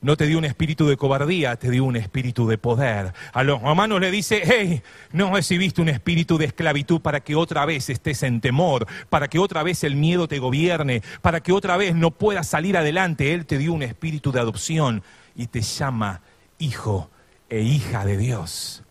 no 0.00 0.16
te 0.16 0.26
dio 0.26 0.36
un 0.36 0.44
espíritu 0.44 0.88
de 0.88 0.96
cobardía, 0.96 1.54
te 1.54 1.70
dio 1.70 1.84
un 1.84 1.94
espíritu 1.94 2.48
de 2.48 2.58
poder. 2.58 3.12
A 3.32 3.44
los 3.44 3.62
romanos 3.62 4.00
le 4.00 4.10
dice, 4.10 4.42
hey, 4.44 4.82
no 5.12 5.32
recibiste 5.32 5.80
un 5.80 5.90
espíritu 5.90 6.38
de 6.38 6.46
esclavitud 6.46 7.00
para 7.00 7.20
que 7.20 7.36
otra 7.36 7.64
vez 7.66 7.88
estés 7.88 8.24
en 8.24 8.40
temor, 8.40 8.88
para 9.10 9.28
que 9.28 9.38
otra 9.38 9.62
vez 9.62 9.84
el 9.84 9.94
miedo 9.94 10.26
te 10.26 10.40
gobierne, 10.40 11.04
para 11.20 11.38
que 11.38 11.52
otra 11.52 11.76
vez 11.76 11.94
no 11.94 12.10
puedas 12.10 12.48
salir 12.48 12.76
adelante. 12.76 13.32
Él 13.32 13.46
te 13.46 13.58
dio 13.58 13.74
un 13.74 13.84
espíritu 13.84 14.32
de 14.32 14.40
adopción 14.40 15.04
y 15.36 15.46
te 15.46 15.60
llama 15.60 16.20
hijo 16.58 17.10
e 17.48 17.60
hija 17.60 18.04
de 18.04 18.16
Dios. 18.16 18.82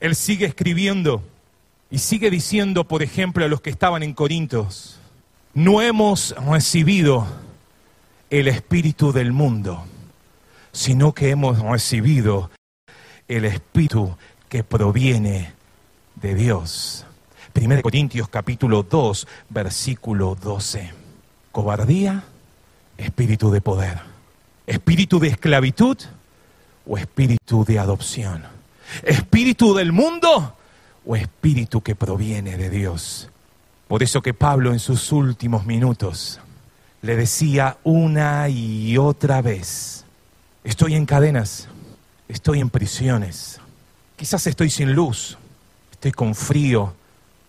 Él 0.00 0.14
sigue 0.14 0.46
escribiendo 0.46 1.22
y 1.90 1.98
sigue 1.98 2.30
diciendo, 2.30 2.84
por 2.84 3.02
ejemplo, 3.02 3.44
a 3.44 3.48
los 3.48 3.60
que 3.60 3.70
estaban 3.70 4.02
en 4.02 4.14
Corintios, 4.14 5.00
no 5.54 5.82
hemos 5.82 6.34
recibido 6.46 7.26
el 8.30 8.48
espíritu 8.48 9.12
del 9.12 9.32
mundo 9.32 9.84
sino 10.78 11.12
que 11.12 11.30
hemos 11.30 11.60
recibido 11.60 12.50
el 13.26 13.44
Espíritu 13.44 14.16
que 14.48 14.62
proviene 14.62 15.52
de 16.14 16.34
Dios. 16.34 17.04
1 17.54 17.82
Corintios 17.82 18.28
capítulo 18.28 18.84
2, 18.84 19.26
versículo 19.48 20.36
12. 20.40 20.92
Cobardía, 21.50 22.22
espíritu 22.96 23.50
de 23.50 23.60
poder. 23.60 23.98
Espíritu 24.66 25.18
de 25.18 25.28
esclavitud 25.28 25.98
o 26.88 26.96
espíritu 26.96 27.64
de 27.64 27.78
adopción. 27.78 28.44
Espíritu 29.02 29.74
del 29.74 29.92
mundo 29.92 30.56
o 31.06 31.14
espíritu 31.14 31.82
que 31.82 31.94
proviene 31.94 32.56
de 32.56 32.70
Dios. 32.70 33.28
Por 33.86 34.02
eso 34.02 34.22
que 34.22 34.34
Pablo 34.34 34.72
en 34.72 34.78
sus 34.78 35.12
últimos 35.12 35.66
minutos 35.66 36.40
le 37.02 37.16
decía 37.16 37.76
una 37.84 38.48
y 38.48 38.98
otra 38.98 39.40
vez, 39.40 40.04
Estoy 40.68 40.96
en 40.96 41.06
cadenas, 41.06 41.66
estoy 42.28 42.60
en 42.60 42.68
prisiones, 42.68 43.58
quizás 44.16 44.46
estoy 44.46 44.68
sin 44.68 44.92
luz, 44.92 45.38
estoy 45.90 46.12
con 46.12 46.34
frío, 46.34 46.92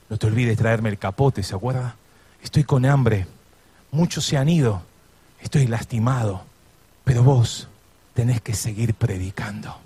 no 0.09 0.17
te 0.17 0.27
olvides 0.27 0.57
traerme 0.57 0.87
el 0.87 0.97
capote, 0.97 1.43
¿se 1.43 1.53
acuerda? 1.53 1.97
Estoy 2.41 2.63
con 2.63 2.85
hambre, 2.85 3.27
muchos 3.91 4.25
se 4.25 4.37
han 4.37 4.47
ido, 4.47 4.83
estoy 5.41 5.67
lastimado, 5.67 6.45
pero 7.03 7.21
vos 7.21 7.67
tenés 8.13 8.41
que 8.41 8.53
seguir 8.53 8.93
predicando. 8.93 9.77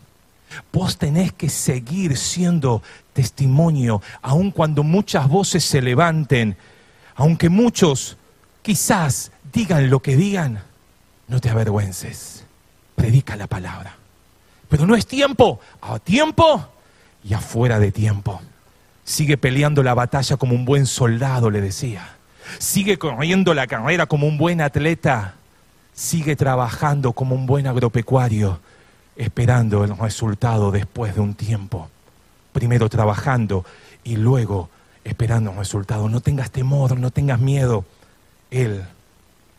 Vos 0.72 0.98
tenés 0.98 1.34
que 1.34 1.50
seguir 1.50 2.18
siendo 2.18 2.84
testimonio, 3.14 4.02
aun 4.22 4.52
cuando 4.52 4.84
muchas 4.84 5.28
voces 5.28 5.64
se 5.64 5.82
levanten, 5.82 6.56
aunque 7.16 7.50
muchos 7.50 8.18
quizás 8.62 9.32
digan 9.52 9.90
lo 9.90 10.02
que 10.02 10.16
digan, 10.16 10.64
no 11.28 11.40
te 11.40 11.50
avergüences 11.50 12.44
predica 12.96 13.36
la 13.36 13.48
palabra. 13.48 13.96
Pero 14.70 14.88
no 14.88 14.96
es 14.96 15.06
tiempo, 15.06 15.60
a 15.82 16.00
tiempo 16.00 16.70
y 17.24 17.34
afuera 17.34 17.80
de 17.80 17.92
tiempo. 17.92 18.42
Sigue 19.04 19.38
peleando 19.38 19.84
la 19.84 19.94
batalla 19.94 20.38
como 20.38 20.56
un 20.56 20.66
buen 20.66 20.86
soldado, 20.86 21.50
le 21.50 21.62
decía. 21.62 22.16
Sigue 22.60 22.98
corriendo 22.98 23.54
la 23.54 23.68
carrera 23.68 24.06
como 24.06 24.28
un 24.28 24.38
buen 24.38 24.62
atleta. 24.62 25.36
Sigue 25.94 26.36
trabajando 26.36 27.14
como 27.14 27.36
un 27.36 27.46
buen 27.46 27.68
agropecuario, 27.68 28.60
esperando 29.16 29.84
el 29.84 29.98
resultado 29.98 30.72
después 30.72 31.16
de 31.16 31.22
un 31.22 31.36
tiempo. 31.36 31.90
Primero 32.52 32.90
trabajando 32.90 33.66
y 34.04 34.16
luego 34.16 34.70
esperando 35.04 35.52
el 35.52 35.58
resultado. 35.58 36.10
No 36.10 36.22
tengas 36.22 36.52
temor, 36.52 36.98
no 37.00 37.12
tengas 37.12 37.40
miedo. 37.40 37.86
Él 38.52 38.84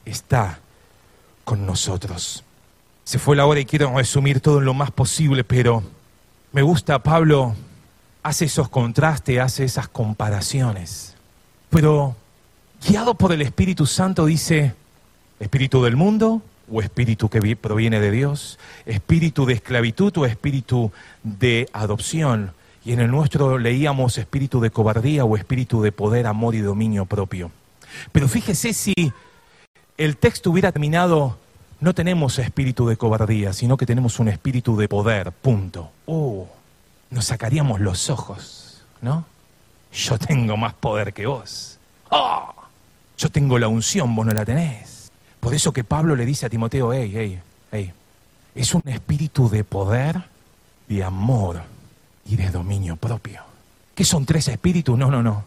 está 0.05 0.61
con 1.45 1.67
nosotros. 1.67 2.45
Se 3.05 3.19
fue 3.19 3.37
la 3.37 3.47
hora 3.47 3.61
y 3.61 3.67
quiero 3.67 3.95
resumir 3.97 4.41
todo 4.41 4.61
lo 4.61 4.75
más 4.75 4.91
posible, 4.91 5.45
pero 5.45 5.83
me 6.53 6.63
gusta, 6.63 7.03
Pablo 7.03 7.55
hace 8.23 8.47
esos 8.47 8.69
contrastes, 8.69 9.39
hace 9.39 9.65
esas 9.65 9.89
comparaciones. 9.89 11.15
Pero 11.69 12.17
guiado 12.87 13.15
por 13.15 13.33
el 13.33 13.43
Espíritu 13.43 13.87
Santo 13.87 14.25
dice, 14.25 14.75
espíritu 15.45 15.85
del 15.85 15.97
mundo 15.97 16.43
o 16.73 16.81
espíritu 16.81 17.29
que 17.29 17.57
proviene 17.57 18.01
de 18.01 18.11
Dios, 18.11 18.59
espíritu 18.87 19.45
de 19.45 19.55
esclavitud 19.55 20.17
o 20.17 20.27
espíritu 20.27 20.91
de 21.23 21.69
adopción. 21.73 22.53
Y 22.85 22.93
en 22.93 23.01
el 23.01 23.11
nuestro 23.11 23.59
leíamos 23.59 24.19
espíritu 24.19 24.61
de 24.61 24.71
cobardía 24.71 25.25
o 25.25 25.37
espíritu 25.37 25.83
de 25.83 25.93
poder, 25.93 26.27
amor 26.27 26.55
y 26.55 26.61
dominio 26.61 27.05
propio. 27.05 27.51
Pero 28.13 28.29
fíjese 28.29 28.73
si 28.73 28.95
el 29.99 30.17
texto 30.17 30.51
hubiera 30.51 30.73
terminado, 30.73 31.37
no 31.81 31.95
tenemos 31.95 32.39
espíritu 32.39 32.89
de 32.89 32.97
cobardía, 32.97 33.53
sino 33.53 33.77
que 33.77 33.87
tenemos 33.87 34.19
un 34.19 34.29
espíritu 34.29 34.77
de 34.77 34.89
poder, 34.89 35.31
punto. 35.33 35.91
Oh, 36.07 36.49
nos 37.11 37.27
sacaríamos 37.27 37.81
los 37.81 38.09
ojos, 38.09 38.83
¿no? 39.03 39.27
Yo 39.93 40.19
tengo 40.19 40.57
más 40.57 40.73
poder 40.75 41.13
que 41.13 41.27
vos. 41.27 41.79
Oh, 42.11 42.55
yo 43.19 43.29
tengo 43.29 43.59
la 43.59 43.69
unción, 43.69 44.15
vos 44.17 44.27
no 44.27 44.33
la 44.33 44.45
tenés. 44.45 44.94
Por 45.45 45.53
eso 45.53 45.75
que 45.75 45.85
Pablo 45.85 46.17
le 46.17 46.25
dice 46.25 46.47
a 46.47 46.49
Timoteo, 46.49 46.95
hey, 46.95 47.13
hey, 47.15 47.41
hey, 47.71 47.93
es 48.55 48.75
un 48.75 48.81
espíritu 48.87 49.51
de 49.51 49.63
poder, 49.63 50.23
de 50.89 51.05
amor 51.05 51.61
y 52.25 52.37
de 52.37 52.49
dominio 52.49 52.97
propio. 52.97 53.43
¿Qué 53.95 54.05
son 54.05 54.25
tres 54.25 54.49
espíritus? 54.49 54.97
No, 54.99 55.11
no, 55.11 55.23
no. 55.23 55.45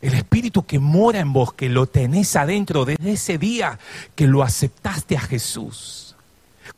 El 0.00 0.14
espíritu 0.14 0.64
que 0.64 0.78
mora 0.78 1.20
en 1.20 1.34
vos, 1.34 1.52
que 1.52 1.68
lo 1.68 1.86
tenés 1.86 2.34
adentro 2.34 2.86
desde 2.86 3.12
ese 3.12 3.36
día 3.36 3.78
que 4.14 4.26
lo 4.26 4.42
aceptaste 4.42 5.18
a 5.18 5.20
Jesús. 5.20 6.16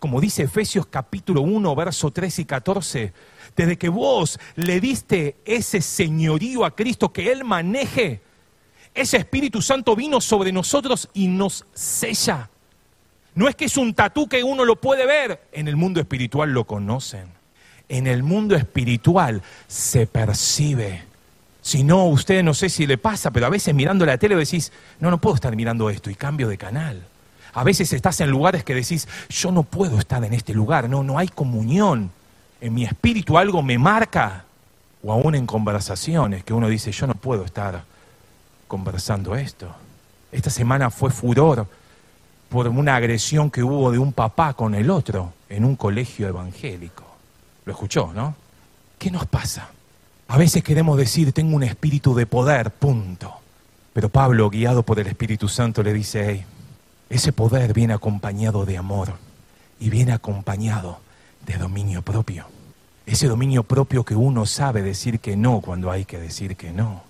Como 0.00 0.20
dice 0.20 0.42
Efesios 0.42 0.86
capítulo 0.86 1.42
1, 1.42 1.76
verso 1.76 2.10
3 2.10 2.40
y 2.40 2.44
14, 2.44 3.12
desde 3.54 3.78
que 3.78 3.88
vos 3.88 4.40
le 4.56 4.80
diste 4.80 5.36
ese 5.44 5.80
señorío 5.80 6.64
a 6.64 6.74
Cristo 6.74 7.12
que 7.12 7.30
Él 7.30 7.44
maneje, 7.44 8.20
ese 9.00 9.18
Espíritu 9.18 9.62
Santo 9.62 9.94
vino 9.96 10.20
sobre 10.20 10.52
nosotros 10.52 11.08
y 11.14 11.28
nos 11.28 11.64
sella. 11.74 12.50
No 13.34 13.48
es 13.48 13.56
que 13.56 13.66
es 13.66 13.76
un 13.76 13.94
tatú 13.94 14.28
que 14.28 14.42
uno 14.42 14.64
lo 14.64 14.76
puede 14.76 15.06
ver, 15.06 15.48
en 15.52 15.68
el 15.68 15.76
mundo 15.76 16.00
espiritual 16.00 16.52
lo 16.52 16.64
conocen. 16.64 17.26
En 17.88 18.06
el 18.06 18.22
mundo 18.22 18.56
espiritual 18.56 19.42
se 19.66 20.06
percibe 20.06 21.08
si 21.68 21.84
no, 21.84 22.06
usted 22.06 22.42
no 22.42 22.54
sé 22.54 22.70
si 22.70 22.86
le 22.86 22.96
pasa, 22.96 23.30
pero 23.30 23.44
a 23.44 23.50
veces 23.50 23.74
mirando 23.74 24.06
la 24.06 24.16
tele 24.16 24.34
decís, 24.36 24.72
no, 25.00 25.10
no 25.10 25.20
puedo 25.20 25.34
estar 25.34 25.54
mirando 25.54 25.90
esto 25.90 26.08
y 26.08 26.14
cambio 26.14 26.48
de 26.48 26.56
canal. 26.56 27.04
A 27.52 27.62
veces 27.62 27.92
estás 27.92 28.22
en 28.22 28.30
lugares 28.30 28.64
que 28.64 28.74
decís, 28.74 29.06
yo 29.28 29.52
no 29.52 29.64
puedo 29.64 29.98
estar 29.98 30.24
en 30.24 30.32
este 30.32 30.54
lugar, 30.54 30.88
no, 30.88 31.02
no 31.02 31.18
hay 31.18 31.28
comunión. 31.28 32.10
En 32.62 32.72
mi 32.72 32.84
espíritu 32.84 33.36
algo 33.36 33.62
me 33.62 33.76
marca. 33.76 34.46
O 35.02 35.12
aún 35.12 35.34
en 35.34 35.44
conversaciones 35.44 36.42
que 36.42 36.54
uno 36.54 36.68
dice, 36.68 36.90
yo 36.90 37.06
no 37.06 37.12
puedo 37.12 37.44
estar 37.44 37.84
conversando 38.68 39.34
esto. 39.34 39.75
Esta 40.30 40.50
semana 40.50 40.90
fue 40.90 41.10
furor 41.10 41.66
por 42.48 42.68
una 42.68 42.96
agresión 42.96 43.50
que 43.50 43.62
hubo 43.62 43.90
de 43.90 43.98
un 43.98 44.12
papá 44.12 44.54
con 44.54 44.75
el 44.75 44.90
otro 44.90 45.32
en 45.48 45.64
un 45.64 45.74
colegio 45.74 46.28
evangélico. 46.28 47.04
Lo 47.64 47.72
escuchó, 47.72 48.12
¿no? 48.14 48.37
¿Qué 48.98 49.11
nos 49.11 49.26
pasa? 49.26 49.68
A 50.28 50.37
veces 50.37 50.62
queremos 50.62 50.96
decir, 50.96 51.33
tengo 51.33 51.57
un 51.57 51.62
espíritu 51.62 52.14
de 52.14 52.26
poder, 52.26 52.70
punto. 52.70 53.35
Pero 53.92 54.11
Pablo, 54.11 54.50
guiado 54.50 54.83
por 54.83 55.00
el 55.00 55.07
Espíritu 55.07 55.48
Santo, 55.48 55.83
le 55.83 55.92
dice, 55.92 56.44
ese 57.09 57.33
poder 57.33 57.72
viene 57.72 57.94
acompañado 57.94 58.66
de 58.66 58.76
amor 58.76 59.14
y 59.81 59.90
viene 59.90 60.12
acompañado 60.12 61.00
de 61.46 61.57
dominio 61.57 62.02
propio. 62.02 62.46
Ese 63.07 63.26
dominio 63.26 63.62
propio 63.62 64.04
que 64.04 64.14
uno 64.14 64.44
sabe 64.44 64.83
decir 64.83 65.18
que 65.20 65.37
no 65.37 65.61
cuando 65.62 65.90
hay 65.90 66.04
que 66.04 66.18
decir 66.18 66.57
que 66.57 66.72
no. 66.72 67.08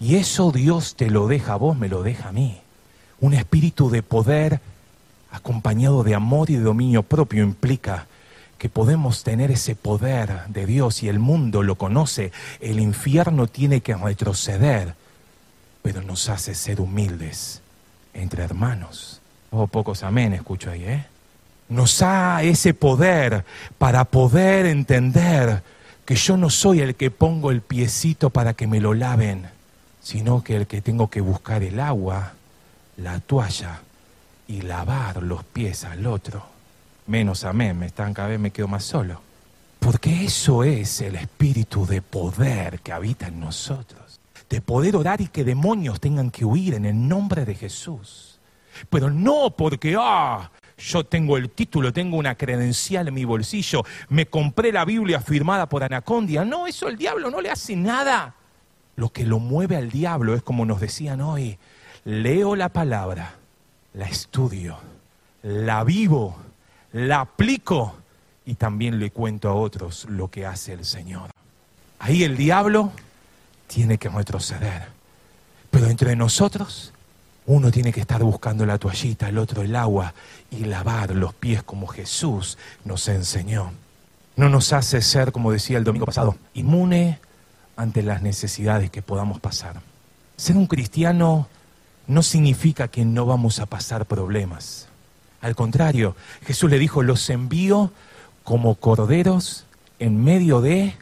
Y 0.00 0.16
eso 0.16 0.50
Dios 0.50 0.96
te 0.96 1.10
lo 1.10 1.28
deja 1.28 1.54
a 1.54 1.56
vos, 1.56 1.76
me 1.76 1.88
lo 1.88 2.02
deja 2.02 2.30
a 2.30 2.32
mí. 2.32 2.60
Un 3.20 3.34
espíritu 3.34 3.90
de 3.90 4.02
poder 4.02 4.60
acompañado 5.30 6.02
de 6.04 6.14
amor 6.14 6.50
y 6.50 6.56
de 6.56 6.62
dominio 6.62 7.02
propio 7.02 7.42
implica 7.42 8.06
que 8.58 8.68
podemos 8.68 9.24
tener 9.24 9.50
ese 9.50 9.74
poder 9.74 10.46
de 10.48 10.66
Dios 10.66 11.02
y 11.02 11.08
el 11.08 11.18
mundo 11.18 11.64
lo 11.64 11.74
conoce, 11.74 12.30
el 12.60 12.78
infierno 12.78 13.48
tiene 13.48 13.80
que 13.80 13.96
retroceder, 13.96 14.94
pero 15.82 16.02
nos 16.02 16.28
hace 16.28 16.54
ser 16.54 16.80
humildes 16.80 17.60
entre 18.14 18.44
hermanos. 18.44 19.20
Oh, 19.50 19.66
pocos 19.66 20.04
amén, 20.04 20.32
escucho 20.32 20.70
ahí, 20.70 20.84
¿eh? 20.84 21.06
Nos 21.68 21.98
da 21.98 22.42
ese 22.42 22.72
poder 22.72 23.44
para 23.78 24.04
poder 24.04 24.66
entender 24.66 25.62
que 26.04 26.14
yo 26.14 26.36
no 26.36 26.50
soy 26.50 26.82
el 26.82 26.94
que 26.94 27.10
pongo 27.10 27.50
el 27.50 27.62
piecito 27.62 28.30
para 28.30 28.54
que 28.54 28.66
me 28.66 28.80
lo 28.80 28.94
laven, 28.94 29.48
sino 30.02 30.42
que 30.42 30.56
el 30.56 30.66
que 30.66 30.80
tengo 30.80 31.08
que 31.08 31.20
buscar 31.20 31.62
el 31.62 31.80
agua, 31.80 32.34
la 32.96 33.20
toalla 33.20 33.80
y 34.48 34.62
lavar 34.62 35.22
los 35.22 35.44
pies 35.44 35.84
al 35.84 36.06
otro 36.06 36.52
menos 37.06 37.44
amén, 37.44 37.78
me 37.78 37.86
están 37.86 38.14
cada 38.14 38.28
vez 38.28 38.40
me 38.40 38.50
quedo 38.50 38.68
más 38.68 38.84
solo. 38.84 39.20
Porque 39.78 40.24
eso 40.24 40.62
es 40.62 41.00
el 41.00 41.16
espíritu 41.16 41.86
de 41.86 42.02
poder 42.02 42.80
que 42.80 42.92
habita 42.92 43.26
en 43.26 43.40
nosotros. 43.40 44.20
De 44.48 44.60
poder 44.60 44.96
orar 44.96 45.20
y 45.20 45.28
que 45.28 45.44
demonios 45.44 46.00
tengan 46.00 46.30
que 46.30 46.44
huir 46.44 46.74
en 46.74 46.84
el 46.84 47.08
nombre 47.08 47.44
de 47.44 47.54
Jesús. 47.54 48.38
Pero 48.88 49.10
no 49.10 49.50
porque, 49.50 49.96
ah, 49.98 50.50
yo 50.78 51.04
tengo 51.04 51.36
el 51.36 51.50
título, 51.50 51.92
tengo 51.92 52.16
una 52.16 52.34
credencial 52.36 53.08
en 53.08 53.14
mi 53.14 53.24
bolsillo, 53.24 53.84
me 54.08 54.26
compré 54.26 54.72
la 54.72 54.84
Biblia 54.84 55.20
firmada 55.20 55.68
por 55.68 55.82
Anacondia. 55.82 56.44
No, 56.44 56.66
eso 56.66 56.88
el 56.88 56.96
diablo 56.96 57.30
no 57.30 57.40
le 57.40 57.50
hace 57.50 57.74
nada. 57.74 58.34
Lo 58.96 59.10
que 59.10 59.24
lo 59.24 59.38
mueve 59.38 59.76
al 59.76 59.90
diablo 59.90 60.34
es 60.34 60.42
como 60.42 60.66
nos 60.66 60.80
decían 60.80 61.20
hoy, 61.20 61.58
leo 62.04 62.56
la 62.56 62.68
palabra, 62.68 63.34
la 63.94 64.06
estudio, 64.06 64.76
la 65.42 65.82
vivo 65.84 66.36
la 66.92 67.20
aplico 67.20 67.94
y 68.44 68.54
también 68.54 68.98
le 68.98 69.10
cuento 69.10 69.48
a 69.48 69.54
otros 69.54 70.06
lo 70.08 70.28
que 70.28 70.46
hace 70.46 70.72
el 70.72 70.84
Señor. 70.84 71.30
Ahí 71.98 72.24
el 72.24 72.36
diablo 72.36 72.92
tiene 73.66 73.98
que 73.98 74.08
retroceder. 74.08 74.88
Pero 75.70 75.86
entre 75.86 76.16
nosotros, 76.16 76.92
uno 77.46 77.70
tiene 77.70 77.92
que 77.92 78.00
estar 78.00 78.22
buscando 78.22 78.66
la 78.66 78.78
toallita, 78.78 79.28
el 79.28 79.38
otro 79.38 79.62
el 79.62 79.74
agua 79.74 80.12
y 80.50 80.64
lavar 80.64 81.14
los 81.14 81.32
pies 81.34 81.62
como 81.62 81.86
Jesús 81.86 82.58
nos 82.84 83.08
enseñó. 83.08 83.72
No 84.36 84.48
nos 84.48 84.72
hace 84.72 85.00
ser, 85.00 85.32
como 85.32 85.52
decía 85.52 85.78
el 85.78 85.84
domingo 85.84 86.06
pasado, 86.06 86.36
inmune 86.54 87.20
ante 87.82 88.02
las 88.02 88.22
necesidades 88.22 88.90
que 88.90 89.02
podamos 89.02 89.40
pasar. 89.40 89.82
Ser 90.36 90.56
un 90.56 90.66
cristiano 90.66 91.48
no 92.06 92.22
significa 92.22 92.88
que 92.88 93.04
no 93.04 93.26
vamos 93.26 93.58
a 93.58 93.66
pasar 93.66 94.06
problemas. 94.06 94.88
Al 95.40 95.56
contrario, 95.56 96.14
Jesús 96.46 96.70
le 96.70 96.78
dijo, 96.78 97.02
los 97.02 97.28
envío 97.28 97.92
como 98.44 98.76
corderos 98.76 99.66
en 99.98 100.22
medio 100.22 100.60
de 100.60 100.94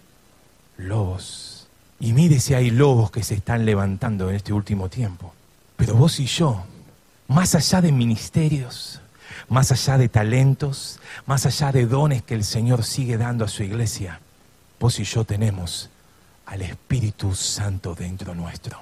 lobos. 0.78 1.68
Y 2.00 2.14
mire 2.14 2.40
si 2.40 2.54
hay 2.54 2.70
lobos 2.70 3.10
que 3.10 3.22
se 3.22 3.34
están 3.34 3.66
levantando 3.66 4.30
en 4.30 4.36
este 4.36 4.54
último 4.54 4.88
tiempo. 4.88 5.34
Pero 5.76 5.94
vos 5.94 6.18
y 6.18 6.26
yo, 6.26 6.64
más 7.28 7.54
allá 7.54 7.82
de 7.82 7.92
ministerios, 7.92 9.00
más 9.48 9.70
allá 9.70 9.98
de 9.98 10.08
talentos, 10.08 10.98
más 11.26 11.44
allá 11.44 11.72
de 11.72 11.86
dones 11.86 12.22
que 12.22 12.34
el 12.34 12.44
Señor 12.44 12.84
sigue 12.84 13.18
dando 13.18 13.44
a 13.44 13.48
su 13.48 13.62
iglesia, 13.62 14.20
vos 14.78 14.98
y 14.98 15.04
yo 15.04 15.24
tenemos 15.24 15.90
al 16.50 16.62
Espíritu 16.62 17.32
Santo 17.32 17.94
dentro 17.94 18.34
nuestro, 18.34 18.80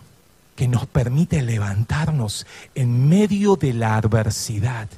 que 0.57 0.67
nos 0.67 0.87
permite 0.87 1.43
levantarnos 1.43 2.47
en 2.75 3.11
medio 3.11 3.57
de 3.57 3.75
la 3.75 3.97
adversidad 3.97 4.89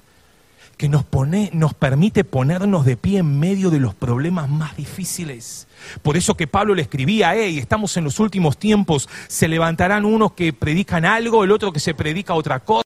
que 0.76 0.88
nos, 0.88 1.04
pone, 1.04 1.50
nos 1.52 1.74
permite 1.74 2.24
ponernos 2.24 2.86
de 2.86 2.96
pie 2.96 3.18
en 3.18 3.38
medio 3.38 3.68
de 3.68 3.80
los 3.80 3.94
problemas 3.94 4.48
más 4.48 4.76
difíciles. 4.76 5.66
Por 6.00 6.16
eso 6.16 6.36
que 6.36 6.46
Pablo 6.46 6.74
le 6.74 6.80
escribía, 6.80 7.34
hey, 7.34 7.58
estamos 7.58 7.94
en 7.98 8.04
los 8.04 8.18
últimos 8.18 8.56
tiempos, 8.56 9.06
se 9.26 9.48
levantarán 9.48 10.06
unos 10.06 10.32
que 10.32 10.54
predican 10.54 11.04
algo, 11.04 11.44
el 11.44 11.50
otro 11.50 11.72
que 11.72 11.80
se 11.80 11.92
predica 11.92 12.32
otra 12.32 12.60
cosa. 12.60 12.82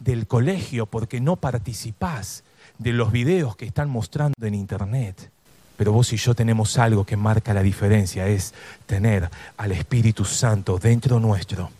Del 0.00 0.26
colegio 0.26 0.86
porque 0.86 1.20
no 1.20 1.36
participás 1.36 2.42
de 2.78 2.92
los 2.92 3.12
videos 3.12 3.54
que 3.54 3.66
están 3.66 3.88
mostrando 3.88 4.34
en 4.44 4.54
internet. 4.54 5.30
Pero 5.76 5.92
vos 5.92 6.12
y 6.12 6.16
yo 6.16 6.34
tenemos 6.34 6.78
algo 6.78 7.04
que 7.04 7.16
marca 7.16 7.52
la 7.52 7.62
diferencia, 7.62 8.26
es 8.26 8.54
tener 8.86 9.30
al 9.56 9.72
Espíritu 9.72 10.24
Santo 10.24 10.78
dentro 10.78 11.20
nuestro 11.20 11.70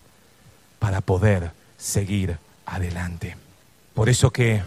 para 0.79 1.01
poder 1.01 1.53
seguir 1.79 2.39
adelante. 2.67 3.37
Por 3.95 4.09
eso 4.09 4.31
que 4.31 4.63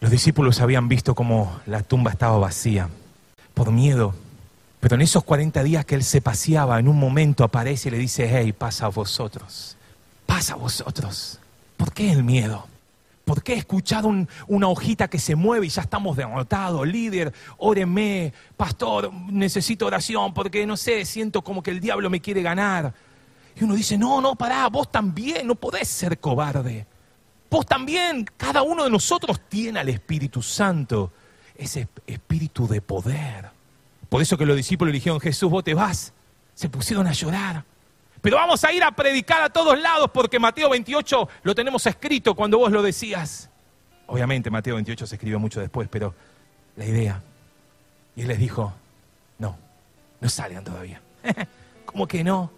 los 0.00 0.10
discípulos 0.10 0.60
habían 0.60 0.88
visto 0.88 1.14
como 1.14 1.60
la 1.66 1.82
tumba 1.82 2.10
estaba 2.10 2.38
vacía, 2.38 2.88
por 3.54 3.70
miedo. 3.70 4.14
Pero 4.80 4.96
en 4.96 5.02
esos 5.02 5.24
40 5.24 5.62
días 5.62 5.84
que 5.84 5.94
él 5.94 6.04
se 6.04 6.20
paseaba, 6.20 6.78
en 6.78 6.88
un 6.88 6.98
momento 6.98 7.44
aparece 7.44 7.88
y 7.88 7.92
le 7.92 7.98
dice, 7.98 8.28
hey, 8.30 8.52
pasa 8.52 8.86
a 8.86 8.88
vosotros, 8.88 9.76
pasa 10.26 10.54
a 10.54 10.56
vosotros. 10.56 11.38
¿Por 11.76 11.92
qué 11.92 12.12
el 12.12 12.22
miedo? 12.22 12.66
¿Por 13.24 13.42
qué 13.42 13.54
he 13.54 13.58
escuchado 13.58 14.12
una 14.48 14.68
hojita 14.68 15.08
que 15.08 15.18
se 15.18 15.34
mueve 15.34 15.66
y 15.66 15.70
ya 15.70 15.82
estamos 15.82 16.16
derrotados? 16.16 16.86
Líder, 16.86 17.32
óreme, 17.56 18.32
pastor, 18.56 19.12
necesito 19.12 19.86
oración 19.86 20.34
porque 20.34 20.66
no 20.66 20.76
sé, 20.76 21.04
siento 21.06 21.42
como 21.42 21.62
que 21.62 21.70
el 21.70 21.80
diablo 21.80 22.10
me 22.10 22.20
quiere 22.20 22.42
ganar. 22.42 22.92
Y 23.56 23.64
uno 23.64 23.74
dice, 23.74 23.96
no, 23.96 24.20
no, 24.20 24.34
pará, 24.34 24.68
vos 24.68 24.90
también, 24.90 25.46
no 25.46 25.54
podés 25.54 25.88
ser 25.88 26.18
cobarde. 26.18 26.86
Vos 27.48 27.64
también, 27.64 28.26
cada 28.36 28.62
uno 28.62 28.84
de 28.84 28.90
nosotros 28.90 29.40
tiene 29.48 29.80
al 29.80 29.88
Espíritu 29.88 30.42
Santo, 30.42 31.12
ese 31.56 31.88
espíritu 32.06 32.66
de 32.66 32.82
poder. 32.82 33.48
Por 34.08 34.20
eso 34.20 34.36
que 34.36 34.44
los 34.44 34.56
discípulos 34.56 34.92
le 34.92 34.98
dijeron, 34.98 35.20
Jesús, 35.20 35.50
vos 35.50 35.64
te 35.64 35.72
vas. 35.72 36.12
Se 36.54 36.68
pusieron 36.68 37.06
a 37.06 37.12
llorar. 37.12 37.64
Pero 38.24 38.38
vamos 38.38 38.64
a 38.64 38.72
ir 38.72 38.82
a 38.82 38.90
predicar 38.90 39.42
a 39.42 39.50
todos 39.50 39.78
lados 39.78 40.10
porque 40.10 40.38
Mateo 40.38 40.70
28 40.70 41.28
lo 41.42 41.54
tenemos 41.54 41.84
escrito 41.84 42.34
cuando 42.34 42.56
vos 42.56 42.72
lo 42.72 42.80
decías. 42.80 43.50
Obviamente 44.06 44.48
Mateo 44.48 44.76
28 44.76 45.06
se 45.06 45.16
escribió 45.16 45.38
mucho 45.38 45.60
después, 45.60 45.88
pero 45.90 46.14
la 46.74 46.86
idea. 46.86 47.20
Y 48.16 48.22
él 48.22 48.28
les 48.28 48.38
dijo, 48.38 48.72
no, 49.38 49.58
no 50.22 50.28
salgan 50.30 50.64
todavía. 50.64 51.02
¿Cómo 51.84 52.08
que 52.08 52.24
no? 52.24 52.50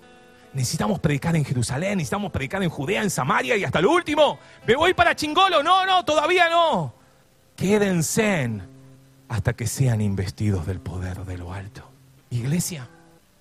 Necesitamos 0.53 1.01
predicar 1.01 1.35
en 1.35 1.45
Jerusalén, 1.45 1.99
necesitamos 1.99 2.31
predicar 2.31 2.63
en 2.63 2.71
Judea, 2.71 3.03
en 3.03 3.11
Samaria 3.11 3.57
y 3.57 3.65
hasta 3.65 3.81
lo 3.81 3.91
último. 3.91 4.39
Me 4.69 4.77
voy 4.77 4.95
para 4.95 5.17
Chingolo. 5.17 5.65
No, 5.65 5.85
no, 5.85 6.05
todavía 6.05 6.49
no. 6.49 6.95
Quédense 7.57 8.49
hasta 9.29 9.53
que 9.55 9.67
sean 9.67 10.01
investidos 10.01 10.65
del 10.65 10.79
poder 10.79 11.25
de 11.25 11.37
lo 11.37 11.53
alto. 11.53 11.91
Iglesia, 12.31 12.89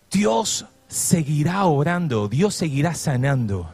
Dios 0.09 0.65
seguirá 0.95 1.65
orando, 1.65 2.29
Dios 2.29 2.55
seguirá 2.55 2.95
sanando, 2.95 3.69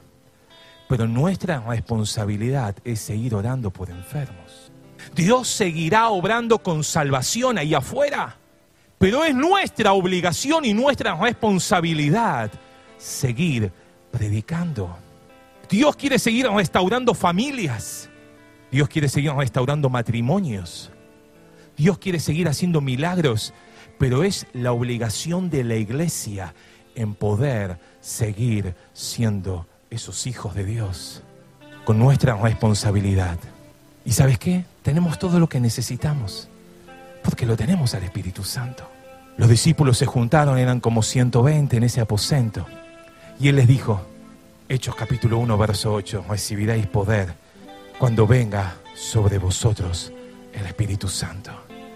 pero 0.89 1.07
nuestra 1.07 1.59
responsabilidad 1.59 2.75
es 2.83 2.99
seguir 2.99 3.35
orando 3.35 3.69
por 3.69 3.91
enfermos. 3.91 4.71
Dios 5.13 5.47
seguirá 5.47 6.09
obrando 6.09 6.57
con 6.57 6.83
salvación 6.83 7.59
ahí 7.59 7.75
afuera, 7.75 8.37
pero 8.97 9.23
es 9.23 9.35
nuestra 9.35 9.93
obligación 9.93 10.65
y 10.65 10.73
nuestra 10.73 11.13
responsabilidad 11.13 12.51
seguir 12.97 13.71
predicando. 14.09 14.97
Dios 15.69 15.95
quiere 15.95 16.17
seguir 16.17 16.49
restaurando 16.49 17.13
familias. 17.13 18.09
Dios 18.71 18.89
quiere 18.89 19.07
seguir 19.07 19.31
restaurando 19.33 19.91
matrimonios. 19.91 20.89
Dios 21.77 21.99
quiere 21.99 22.19
seguir 22.19 22.47
haciendo 22.47 22.81
milagros, 22.81 23.53
pero 23.99 24.23
es 24.23 24.47
la 24.53 24.71
obligación 24.71 25.51
de 25.51 25.63
la 25.63 25.75
iglesia 25.75 26.55
en 26.95 27.13
poder 27.15 27.77
seguir 28.01 28.75
siendo 28.93 29.65
esos 29.89 30.27
hijos 30.27 30.55
de 30.55 30.65
Dios 30.65 31.23
con 31.85 31.99
nuestra 31.99 32.35
responsabilidad. 32.35 33.37
¿Y 34.05 34.11
sabes 34.11 34.39
qué? 34.39 34.65
Tenemos 34.83 35.19
todo 35.19 35.39
lo 35.39 35.49
que 35.49 35.59
necesitamos, 35.59 36.47
porque 37.23 37.45
lo 37.45 37.55
tenemos 37.55 37.93
al 37.93 38.03
Espíritu 38.03 38.43
Santo. 38.43 38.87
Los 39.37 39.49
discípulos 39.49 39.97
se 39.97 40.05
juntaron, 40.05 40.57
eran 40.57 40.79
como 40.79 41.03
120 41.03 41.77
en 41.77 41.83
ese 41.83 42.01
aposento, 42.01 42.65
y 43.39 43.47
Él 43.47 43.55
les 43.55 43.67
dijo, 43.67 44.01
Hechos 44.69 44.95
capítulo 44.95 45.37
1, 45.39 45.57
verso 45.57 45.93
8, 45.93 46.25
recibiréis 46.29 46.87
poder 46.87 47.33
cuando 47.99 48.25
venga 48.25 48.75
sobre 48.95 49.37
vosotros 49.37 50.11
el 50.53 50.65
Espíritu 50.65 51.07
Santo. 51.07 51.51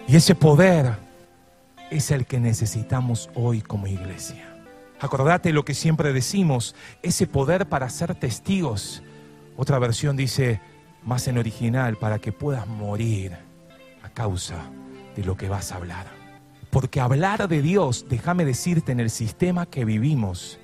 Y 0.07 0.15
ese 0.15 0.35
poder 0.35 0.95
es 1.89 2.11
el 2.11 2.25
que 2.25 2.39
necesitamos 2.39 3.29
hoy 3.35 3.61
como 3.61 3.87
iglesia. 3.87 4.54
Acordate 4.99 5.51
lo 5.51 5.65
que 5.65 5.73
siempre 5.73 6.13
decimos, 6.13 6.75
ese 7.01 7.27
poder 7.27 7.67
para 7.67 7.89
ser 7.89 8.15
testigos. 8.15 9.03
Otra 9.57 9.77
versión 9.79 10.15
dice, 10.15 10.61
más 11.03 11.27
en 11.27 11.37
original, 11.37 11.97
para 11.97 12.19
que 12.19 12.31
puedas 12.31 12.67
morir 12.67 13.35
a 14.03 14.09
causa 14.09 14.55
de 15.15 15.23
lo 15.23 15.35
que 15.35 15.49
vas 15.49 15.71
a 15.71 15.75
hablar. 15.75 16.07
Porque 16.69 16.99
hablar 16.99 17.47
de 17.47 17.61
Dios, 17.61 18.05
déjame 18.09 18.45
decirte, 18.45 18.91
en 18.91 18.99
el 18.99 19.09
sistema 19.09 19.65
que 19.65 19.85
vivimos, 19.85 20.59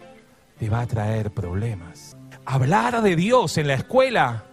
te 0.60 0.70
va 0.70 0.82
a 0.82 0.88
traer 0.88 1.32
problemas. 1.32 2.16
Hablar 2.46 3.02
de 3.02 3.16
Dios 3.16 3.58
en 3.58 3.68
la 3.68 3.76
escuela 3.76 4.46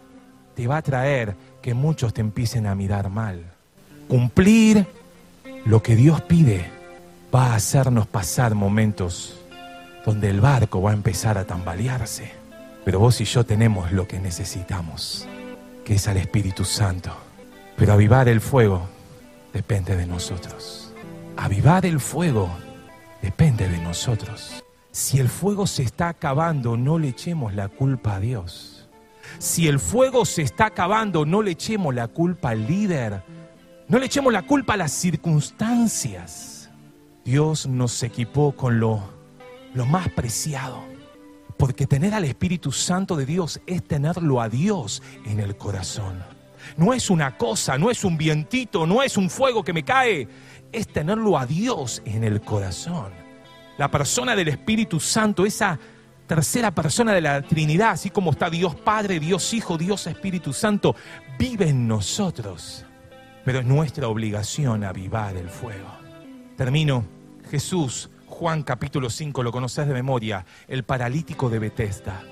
te 0.55 0.67
va 0.67 0.79
a 0.79 0.83
traer 0.83 1.37
que 1.63 1.75
muchos 1.75 2.13
te 2.15 2.21
empiecen 2.21 2.67
a 2.67 2.75
mirar 2.75 3.11
mal. 3.11 3.45
Cumplir 4.09 4.87
lo 5.65 5.83
que 5.83 5.97
Dios 5.97 6.21
pide 6.23 6.71
va 7.35 7.53
a 7.53 7.57
hacernos 7.57 8.07
pasar 8.07 8.55
momentos 8.55 9.38
donde 10.09 10.31
el 10.31 10.41
barco 10.41 10.81
va 10.81 10.93
a 10.93 10.95
empezar 10.95 11.37
a 11.37 11.45
tambalearse. 11.45 12.33
Pero 12.83 12.99
vos 12.99 13.21
y 13.21 13.27
yo 13.27 13.45
tenemos 13.45 13.93
lo 13.93 14.09
que 14.09 14.19
necesitamos, 14.19 15.29
que 15.85 15.97
es 15.97 16.09
al 16.09 16.17
Espíritu 16.17 16.65
Santo. 16.65 17.15
Pero 17.77 17.93
avivar 17.93 18.27
el 18.27 18.41
fuego 18.41 18.89
depende 19.53 19.97
de 19.97 20.07
nosotros. 20.07 20.95
Avivar 21.37 21.85
el 21.85 22.01
fuego 22.01 22.49
depende 23.21 23.69
de 23.69 23.77
nosotros. 23.83 24.65
Si 24.93 25.21
el 25.21 25.29
fuego 25.29 25.67
se 25.67 25.83
está 25.83 26.09
acabando, 26.09 26.79
no 26.79 26.99
le 26.99 27.09
echemos 27.09 27.53
la 27.53 27.69
culpa 27.69 28.15
a 28.15 28.21
Dios. 28.21 28.89
Si 29.39 29.69
el 29.69 29.79
fuego 29.79 30.25
se 30.25 30.41
está 30.41 30.67
acabando, 30.67 31.27
no 31.27 31.43
le 31.43 31.51
echemos 31.51 31.95
la 31.95 32.09
culpa 32.09 32.49
al 32.49 32.67
líder. 32.67 33.23
No 33.89 33.99
le 33.99 34.07
echemos 34.07 34.33
la 34.33 34.47
culpa 34.47 34.73
a 34.73 34.79
las 34.79 34.93
circunstancias. 34.93 36.71
Dios 37.27 37.67
nos 37.67 38.03
equipó 38.03 38.53
con 38.53 38.81
lo 38.81 39.18
lo 39.75 39.87
más 39.87 40.09
preciado. 40.11 40.85
Porque 41.57 41.87
tener 41.87 42.15
al 42.15 42.25
Espíritu 42.25 42.71
Santo 42.71 43.17
de 43.17 43.27
Dios 43.27 43.61
es 43.67 43.83
tenerlo 43.83 44.41
a 44.41 44.49
Dios 44.49 45.03
en 45.25 45.41
el 45.41 45.57
corazón. 45.57 46.23
No 46.77 46.93
es 46.93 47.11
una 47.11 47.37
cosa, 47.37 47.79
no 47.79 47.91
es 47.91 48.05
un 48.05 48.17
vientito, 48.17 48.87
no 48.87 49.03
es 49.03 49.17
un 49.17 49.31
fuego 49.31 49.65
que 49.65 49.73
me 49.73 49.85
cae, 49.85 50.29
es 50.71 50.89
tenerlo 50.89 51.39
a 51.39 51.47
Dios 51.47 52.03
en 52.05 52.25
el 52.25 52.41
corazón. 52.41 53.13
La 53.77 53.91
persona 53.91 54.37
del 54.37 54.49
Espíritu 54.49 55.01
Santo, 55.01 55.47
esa 55.47 55.79
tercera 56.27 56.73
persona 56.73 57.13
de 57.13 57.23
la 57.23 57.43
Trinidad, 57.43 57.91
así 57.91 58.11
como 58.11 58.33
está 58.33 58.51
Dios 58.51 58.75
Padre, 58.75 59.19
Dios 59.19 59.55
Hijo, 59.55 59.79
Dios 59.79 60.07
Espíritu 60.07 60.53
Santo, 60.53 60.95
vive 61.39 61.69
en 61.69 61.89
nosotros. 61.89 62.85
Pero 63.45 63.61
es 63.61 63.67
nuestra 63.67 64.09
obligación 64.09 64.85
avivar 64.85 65.37
el 65.37 65.49
fuego. 65.49 65.89
Termino. 66.57 67.19
Jesús 67.51 68.11
Juan 68.39 68.63
capítulo 68.63 69.11
5, 69.11 69.43
lo 69.43 69.51
conoces 69.51 69.89
de 69.89 69.93
memoria, 69.93 70.47
el 70.69 70.85
paralítico 70.85 71.51
de 71.51 71.59
Bethesda. 71.59 72.23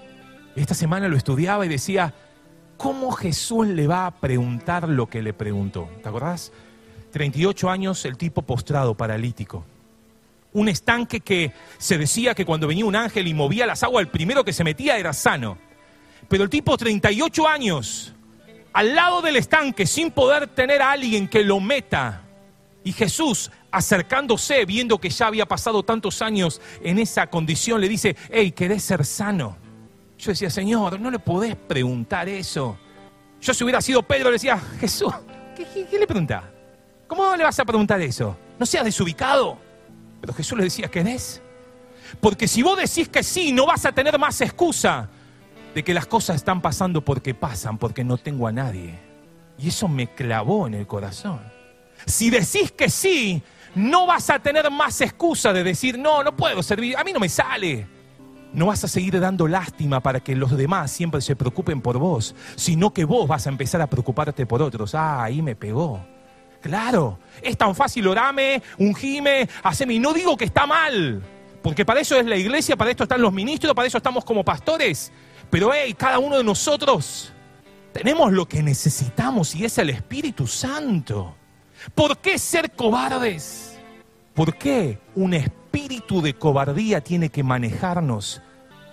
Esta 0.55 0.73
semana 0.73 1.09
lo 1.09 1.17
estudiaba 1.17 1.67
y 1.67 1.69
decía, 1.69 2.15
¿cómo 2.77 3.11
Jesús 3.11 3.67
le 3.67 3.89
va 3.89 4.07
a 4.07 4.13
preguntar 4.13 4.89
lo 4.89 5.09
que 5.09 5.21
le 5.21 5.33
preguntó? 5.33 5.91
¿Te 6.05 6.09
acordás? 6.09 6.53
38 7.11 7.69
años 7.69 8.05
el 8.05 8.17
tipo 8.17 8.43
postrado, 8.43 8.95
paralítico. 8.95 9.65
Un 10.53 10.69
estanque 10.69 11.23
que 11.23 11.53
se 11.77 11.99
decía 11.99 12.37
que 12.37 12.47
cuando 12.47 12.69
venía 12.69 12.87
un 12.87 12.95
ángel 12.95 13.27
y 13.27 13.35
movía 13.35 13.67
las 13.67 13.83
aguas, 13.83 14.03
el 14.03 14.09
primero 14.09 14.45
que 14.45 14.53
se 14.53 14.63
metía 14.63 14.99
era 14.99 15.13
sano. 15.13 15.59
Pero 16.29 16.45
el 16.45 16.51
tipo 16.51 16.77
38 16.77 17.49
años, 17.49 18.15
al 18.73 18.95
lado 18.95 19.23
del 19.23 19.35
estanque, 19.35 19.87
sin 19.87 20.13
poder 20.13 20.47
tener 20.47 20.83
a 20.83 20.93
alguien 20.93 21.27
que 21.27 21.43
lo 21.43 21.59
meta. 21.59 22.23
Y 22.85 22.93
Jesús 22.93 23.51
acercándose, 23.77 24.65
viendo 24.65 24.99
que 24.99 25.11
ya 25.11 25.27
había 25.27 25.45
pasado 25.45 25.83
tantos 25.83 26.23
años 26.23 26.63
en 26.83 26.99
esa 26.99 27.27
condición, 27.27 27.79
le 27.79 27.91
dice, 27.91 28.17
hey, 28.31 28.51
¿querés 28.53 28.83
ser 28.83 29.05
sano? 29.05 29.59
Yo 30.17 30.31
decía, 30.31 30.49
Señor, 30.49 30.99
no 30.99 31.11
le 31.11 31.19
podés 31.19 31.57
preguntar 31.57 32.27
eso. 32.27 32.79
Yo 33.39 33.53
si 33.53 33.65
hubiera 33.65 33.83
sido 33.83 34.03
Pedro, 34.03 34.31
le 34.31 34.37
decía, 34.37 34.59
Jesús, 34.81 35.13
¿qué, 35.55 35.99
le 35.99 36.07
pregunta? 36.07 36.51
¿Cómo 37.07 37.37
le 37.37 37.45
vas 37.45 37.61
a 37.61 37.67
preguntar 37.67 38.01
eso? 38.01 38.35
No 38.59 38.65
seas 38.65 38.83
desubicado. 38.83 39.59
Pero 40.23 40.33
Jesús 40.33 40.57
le 40.57 40.65
decía, 40.65 40.89
¿querés? 40.89 41.43
Porque 42.19 42.49
si 42.49 42.63
vos 42.63 42.79
decís 42.79 43.11
que 43.11 43.23
sí, 43.23 43.53
no 43.53 43.67
vas 43.67 43.85
a 43.85 43.93
tener 43.93 44.19
más 44.19 44.41
excusa 44.41 45.11
de 45.75 45.85
que 45.85 45.93
las 45.93 46.07
cosas 46.07 46.37
están 46.37 46.63
pasando 46.63 47.05
porque 47.05 47.35
pasan, 47.35 47.77
porque 47.77 48.05
no 48.05 48.17
tengo 48.17 48.47
a 48.47 48.53
nadie. 48.53 48.99
Y 49.59 49.69
eso 49.69 49.87
me 49.87 50.07
clavó 50.15 50.67
en 50.67 50.73
el 50.73 50.87
corazón. 50.87 51.41
Si 52.07 52.31
decís 52.31 52.73
que 52.73 52.89
sí, 52.89 53.43
no 53.77 54.07
vas 54.07 54.31
a 54.31 54.39
tener 54.39 54.71
más 54.71 55.03
excusa 55.03 55.53
de 55.53 55.63
decir, 55.63 55.99
no, 55.99 56.25
no 56.25 56.35
puedo 56.35 56.63
servir, 56.63 56.97
a 56.97 57.05
mí 57.05 57.13
no 57.13 57.21
me 57.21 57.29
sale. 57.29 57.87
No 58.55 58.67
vas 58.67 58.83
a 58.85 58.89
seguir 58.89 59.21
dando 59.21 59.47
lástima 59.47 60.01
para 60.01 60.21
que 60.21 60.35
los 60.35 60.57
demás 60.57 60.91
siempre 60.91 61.21
se 61.21 61.37
preocupen 61.37 61.83
por 61.83 61.99
vos, 61.99 62.35
sino 62.55 62.95
que 62.95 63.05
vos 63.05 63.29
vas 63.29 63.47
a 63.47 63.51
empezar 63.51 63.83
a 63.83 63.87
preocuparte 63.87 64.47
por 64.47 64.63
otros. 64.63 64.95
Ah, 64.95 65.23
ahí 65.23 65.43
me 65.43 65.55
pegó. 65.55 66.03
Claro, 66.63 67.19
es 67.43 67.59
tan 67.59 67.75
fácil 67.75 68.09
orame, 68.09 68.63
ungime, 68.79 69.47
haceme. 69.63 69.93
Y 69.93 69.99
no 69.99 70.15
digo 70.15 70.39
que 70.39 70.47
está 70.47 70.65
mal, 70.65 71.23
porque 71.63 71.85
para 71.85 72.01
eso 72.01 72.17
es 72.17 72.25
la 72.25 72.37
iglesia, 72.37 72.77
para 72.77 72.91
esto 72.91 73.03
están 73.03 73.21
los 73.21 73.33
ministros, 73.33 73.75
para 73.75 73.87
eso 73.87 73.99
estamos 73.99 74.25
como 74.25 74.43
pastores. 74.43 75.13
Pero 75.51 75.71
hey, 75.75 75.93
cada 75.93 76.19
uno 76.19 76.39
de 76.39 76.45
nosotros 76.45 77.31
tenemos 77.93 78.33
lo 78.33 78.49
que 78.49 78.63
necesitamos 78.63 79.55
y 79.55 79.67
es 79.67 79.77
el 79.77 79.91
Espíritu 79.91 80.47
Santo. 80.47 81.35
¿Por 81.95 82.19
qué 82.19 82.39
ser 82.39 82.73
cobardes? 82.73 83.79
¿Por 84.35 84.57
qué 84.57 84.99
un 85.15 85.35
espíritu 85.35 86.21
de 86.21 86.35
cobardía 86.35 87.01
tiene 87.01 87.31
que 87.31 87.43
manejarnos 87.43 88.43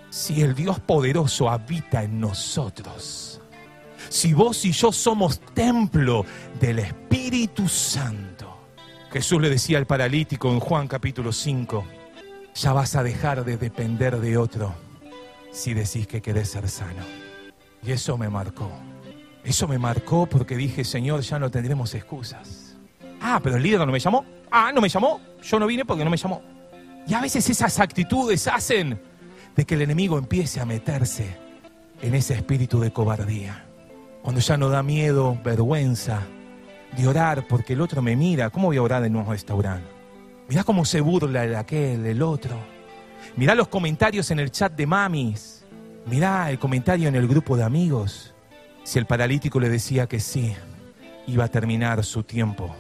si 0.10 0.42
el 0.42 0.56
Dios 0.56 0.80
poderoso 0.80 1.50
habita 1.50 2.04
en 2.04 2.20
nosotros? 2.20 3.42
Si 4.10 4.34
vos 4.34 4.64
y 4.66 4.72
yo 4.72 4.92
somos 4.92 5.40
templo 5.54 6.26
del 6.60 6.80
Espíritu 6.80 7.68
Santo. 7.68 8.58
Jesús 9.12 9.42
le 9.42 9.50
decía 9.50 9.78
al 9.78 9.88
paralítico 9.88 10.52
en 10.52 10.60
Juan 10.60 10.88
capítulo 10.88 11.32
5, 11.32 11.84
ya 12.56 12.74
vas 12.74 12.96
a 12.96 13.04
dejar 13.04 13.44
de 13.44 13.58
depender 13.58 14.20
de 14.20 14.38
otro 14.38 14.74
si 15.52 15.74
decís 15.74 16.08
que 16.08 16.22
querés 16.22 16.50
ser 16.50 16.70
sano. 16.70 17.04
Y 17.84 17.92
eso 17.92 18.18
me 18.18 18.30
marcó. 18.30 18.72
Eso 19.44 19.68
me 19.68 19.78
marcó 19.78 20.26
porque 20.26 20.56
dije, 20.56 20.84
Señor, 20.84 21.22
ya 21.22 21.38
no 21.38 21.52
tendremos 21.52 21.94
excusas. 21.96 22.73
Ah, 23.26 23.40
pero 23.42 23.56
el 23.56 23.64
líder 23.64 23.80
no 23.80 23.92
me 23.92 24.00
llamó. 24.00 24.26
Ah, 24.52 24.74
no 24.76 24.82
me 24.82 24.90
llamó. 24.90 25.22
Yo 25.42 25.58
no 25.58 25.66
vine 25.66 25.86
porque 25.86 26.04
no 26.04 26.12
me 26.12 26.18
llamó. 26.18 26.42
Y 27.08 27.14
a 27.14 27.22
veces 27.22 27.50
esas 27.50 27.80
actitudes 27.80 28.48
hacen 28.48 29.00
de 29.56 29.66
que 29.66 29.76
el 29.76 29.82
enemigo 29.82 30.18
empiece 30.18 30.60
a 30.60 30.66
meterse 30.66 31.38
en 32.02 32.16
ese 32.16 32.34
espíritu 32.34 32.82
de 32.82 32.92
cobardía. 32.92 33.66
Cuando 34.22 34.42
ya 34.42 34.58
no 34.58 34.68
da 34.68 34.84
miedo, 34.84 35.40
vergüenza 35.42 36.22
de 36.98 37.08
orar 37.08 37.48
porque 37.48 37.74
el 37.74 37.82
otro 37.82 38.02
me 38.02 38.18
mira. 38.18 38.50
¿Cómo 38.50 38.68
voy 38.68 38.78
a 38.78 38.82
orar 38.82 39.06
en 39.06 39.16
un 39.16 39.26
restaurante? 39.26 39.88
Mirá 40.50 40.66
cómo 40.66 40.84
se 40.84 41.00
burla 41.00 41.46
el 41.46 41.56
aquel, 41.56 42.06
el 42.06 42.22
otro. 42.22 42.58
Mirá 43.38 43.56
los 43.56 43.70
comentarios 43.70 44.32
en 44.32 44.40
el 44.40 44.52
chat 44.52 44.74
de 44.74 44.86
mamis. 44.86 45.66
Mirá 46.08 46.52
el 46.52 46.60
comentario 46.60 47.08
en 47.08 47.16
el 47.16 47.30
grupo 47.30 47.56
de 47.56 47.64
amigos. 47.64 48.36
Si 48.84 49.00
el 49.00 49.06
paralítico 49.06 49.62
le 49.62 49.70
decía 49.70 50.08
que 50.08 50.20
sí, 50.20 50.54
iba 51.26 51.46
a 51.46 51.48
terminar 51.48 52.04
su 52.04 52.24
tiempo 52.24 52.76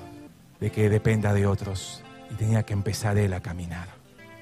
de 0.63 0.71
que 0.71 0.89
dependa 0.89 1.33
de 1.33 1.45
otros 1.45 2.01
y 2.31 2.35
tenía 2.35 2.63
que 2.63 2.71
empezar 2.71 3.17
él 3.17 3.33
a 3.33 3.41
caminar. 3.41 3.89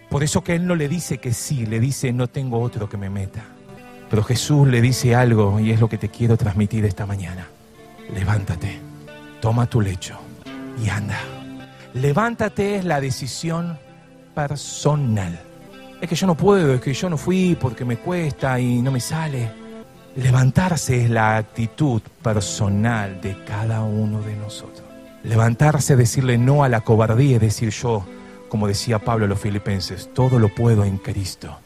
Por 0.08 0.24
eso 0.24 0.44
que 0.44 0.54
él 0.54 0.68
no 0.68 0.76
le 0.76 0.88
dice 0.88 1.18
que 1.18 1.34
sí, 1.34 1.66
le 1.66 1.80
dice 1.80 2.14
no 2.14 2.28
tengo 2.28 2.62
otro 2.62 2.88
que 2.88 2.96
me 2.96 3.10
meta. 3.10 3.44
Pero 4.08 4.22
Jesús 4.22 4.68
le 4.68 4.82
dice 4.82 5.16
algo 5.16 5.60
y 5.60 5.72
es 5.72 5.80
lo 5.80 5.90
que 5.90 5.98
te 5.98 6.10
quiero 6.10 6.38
transmitir 6.38 6.86
esta 6.86 7.08
mañana. 7.08 7.48
Levántate, 8.14 8.78
toma 9.42 9.66
tu 9.66 9.82
lecho 9.82 10.20
y 10.86 10.90
anda. 10.90 11.18
Levántate 11.96 12.76
es 12.76 12.86
la 12.86 13.02
decisión 13.02 13.80
personal. 14.36 15.42
Es 16.00 16.08
que 16.08 16.16
yo 16.16 16.28
no 16.28 16.36
puedo, 16.38 16.76
es 16.76 16.82
que 16.82 16.94
yo 16.94 17.10
no 17.10 17.18
fui 17.18 17.58
porque 17.60 17.84
me 17.84 17.98
cuesta 17.98 18.60
y 18.60 18.80
no 18.84 18.92
me 18.92 19.00
sale. 19.00 19.52
Levantarse 20.18 21.04
es 21.04 21.10
la 21.10 21.38
actitud 21.38 22.00
personal 22.22 23.20
de 23.22 23.44
cada 23.44 23.82
uno 23.82 24.22
de 24.22 24.36
nosotros. 24.36 24.91
Levantarse, 25.24 25.96
decirle 25.96 26.38
no 26.38 26.64
a 26.64 26.70
la 26.70 26.82
cobardía 26.82 27.36
y 27.36 27.40
decir 27.40 27.70
yo, 27.70 28.06
como 28.50 28.68
decía 28.68 29.00
Pablo 29.00 29.26
a 29.26 29.28
los 29.28 29.40
filipenses, 29.40 30.10
todo 30.14 30.40
lo 30.40 30.50
puedo 30.50 30.84
en 30.84 30.98
Cristo, 30.98 31.58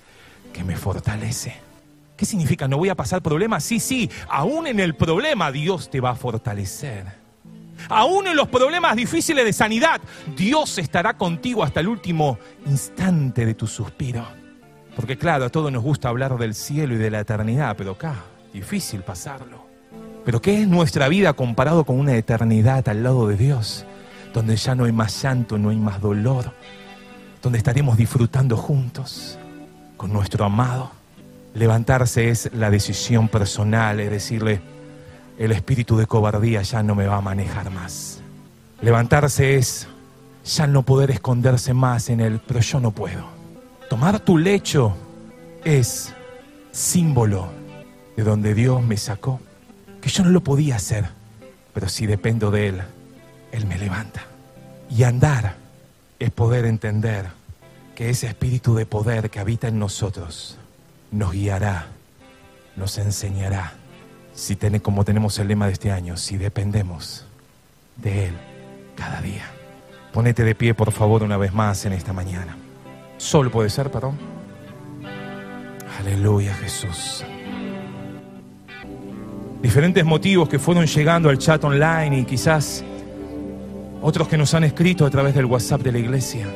que 0.53 0.63
me 0.63 0.75
fortalece. 0.75 1.55
¿Qué 2.17 2.25
significa? 2.25 2.67
¿No 2.67 2.77
voy 2.77 2.89
a 2.89 2.95
pasar 2.95 3.21
problemas? 3.21 3.63
Sí, 3.63 3.79
sí, 3.79 4.09
aún 4.29 4.67
en 4.67 4.79
el 4.79 4.95
problema 4.95 5.51
Dios 5.51 5.89
te 5.89 5.99
va 5.99 6.11
a 6.11 6.15
fortalecer. 6.15 7.05
Aún 7.89 8.27
en 8.27 8.35
los 8.35 8.47
problemas 8.47 8.95
difíciles 8.95 9.43
de 9.45 9.53
sanidad, 9.53 10.01
Dios 10.35 10.77
estará 10.77 11.17
contigo 11.17 11.63
hasta 11.63 11.81
el 11.81 11.87
último 11.87 12.37
instante 12.65 13.45
de 13.45 13.53
tu 13.53 13.67
suspiro. 13.67 14.25
Porque 14.95 15.17
claro, 15.17 15.45
a 15.45 15.49
todos 15.49 15.71
nos 15.71 15.83
gusta 15.83 16.09
hablar 16.09 16.37
del 16.37 16.55
cielo 16.55 16.95
y 16.95 16.97
de 16.97 17.11
la 17.11 17.19
eternidad, 17.19 17.75
pero 17.77 17.91
acá, 17.91 18.15
difícil 18.53 19.01
pasarlo. 19.01 19.64
Pero 20.25 20.41
¿qué 20.41 20.61
es 20.61 20.67
nuestra 20.67 21.07
vida 21.07 21.33
comparado 21.33 21.85
con 21.85 21.99
una 21.99 22.15
eternidad 22.15 22.89
al 22.89 23.03
lado 23.03 23.27
de 23.27 23.37
Dios? 23.37 23.85
Donde 24.33 24.55
ya 24.55 24.73
no 24.73 24.85
hay 24.85 24.91
más 24.91 25.21
llanto, 25.21 25.59
no 25.59 25.69
hay 25.69 25.77
más 25.77 26.01
dolor, 26.01 26.51
donde 27.43 27.59
estaremos 27.59 27.95
disfrutando 27.95 28.57
juntos 28.57 29.37
con 29.97 30.11
nuestro 30.11 30.43
amado. 30.43 30.91
Levantarse 31.53 32.29
es 32.29 32.49
la 32.53 32.71
decisión 32.71 33.29
personal, 33.29 33.99
es 33.99 34.09
decirle, 34.09 34.61
el 35.37 35.51
espíritu 35.51 35.95
de 35.95 36.07
cobardía 36.07 36.63
ya 36.63 36.81
no 36.81 36.95
me 36.95 37.05
va 37.05 37.17
a 37.17 37.21
manejar 37.21 37.69
más. 37.69 38.19
Levantarse 38.81 39.55
es 39.55 39.87
ya 40.43 40.65
no 40.65 40.83
poder 40.83 41.11
esconderse 41.11 41.73
más 41.73 42.09
en 42.09 42.19
él, 42.19 42.41
pero 42.45 42.61
yo 42.61 42.79
no 42.79 42.91
puedo. 42.91 43.25
Tomar 43.89 44.19
tu 44.19 44.37
lecho 44.37 44.95
es 45.63 46.13
símbolo 46.71 47.47
de 48.17 48.23
donde 48.23 48.53
Dios 48.53 48.83
me 48.83 48.97
sacó, 48.97 49.39
que 50.05 50.11
yo 50.11 50.23
no 50.23 50.29
lo 50.29 50.41
podía 50.41 50.75
hacer, 50.75 51.05
pero 51.73 51.89
si 51.89 52.05
dependo 52.05 52.51
de 52.51 52.67
Él, 52.67 52.81
Él 53.51 53.65
me 53.65 53.75
levanta. 53.75 54.21
Y 54.87 55.01
andar 55.01 55.55
es 56.19 56.29
poder 56.29 56.65
entender 56.65 57.25
que 57.95 58.11
ese 58.11 58.27
espíritu 58.27 58.75
de 58.75 58.85
poder 58.85 59.31
que 59.31 59.39
habita 59.39 59.67
en 59.67 59.79
nosotros 59.79 60.59
nos 61.09 61.31
guiará, 61.31 61.87
nos 62.75 62.99
enseñará 62.99 63.73
si 64.35 64.55
tiene, 64.55 64.79
como 64.79 65.03
tenemos 65.05 65.39
el 65.39 65.47
lema 65.47 65.65
de 65.65 65.73
este 65.73 65.91
año, 65.91 66.17
si 66.17 66.37
dependemos 66.37 67.25
de 67.95 68.27
Él 68.27 68.33
cada 68.95 69.21
día. 69.21 69.49
Ponete 70.13 70.43
de 70.43 70.53
pie, 70.53 70.75
por 70.75 70.91
favor, 70.91 71.23
una 71.23 71.37
vez 71.37 71.51
más 71.51 71.83
en 71.87 71.93
esta 71.93 72.13
mañana. 72.13 72.55
Solo 73.17 73.49
puede 73.49 73.71
ser, 73.71 73.89
perdón. 73.89 74.19
Aleluya, 75.99 76.53
Jesús. 76.53 77.25
Diferentes 79.65 80.05
motivos 80.05 80.47
que 80.47 80.59
fueron 80.59 80.85
llegando 80.85 81.29
al 81.29 81.39
chat 81.39 81.63
online 81.63 82.19
y 82.19 82.25
quizás 82.25 82.83
otros 84.01 84.27
que 84.27 84.37
nos 84.37 84.53
han 84.53 84.63
escrito 84.63 85.05
a 85.05 85.09
través 85.09 85.33
del 85.33 85.45
WhatsApp 85.45 85.81
de 85.81 85.91
la 85.91 85.97
iglesia. 85.97 86.47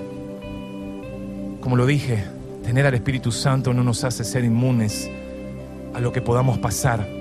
Como 1.59 1.75
lo 1.75 1.85
dije, 1.85 2.23
tener 2.63 2.85
al 2.85 2.93
Espíritu 2.93 3.31
Santo 3.31 3.73
no 3.73 3.83
nos 3.83 4.03
hace 4.03 4.23
ser 4.23 4.43
inmunes 4.43 5.09
a 5.93 5.99
lo 5.99 6.11
que 6.11 6.21
podamos 6.21 6.59
pasar 6.59 7.19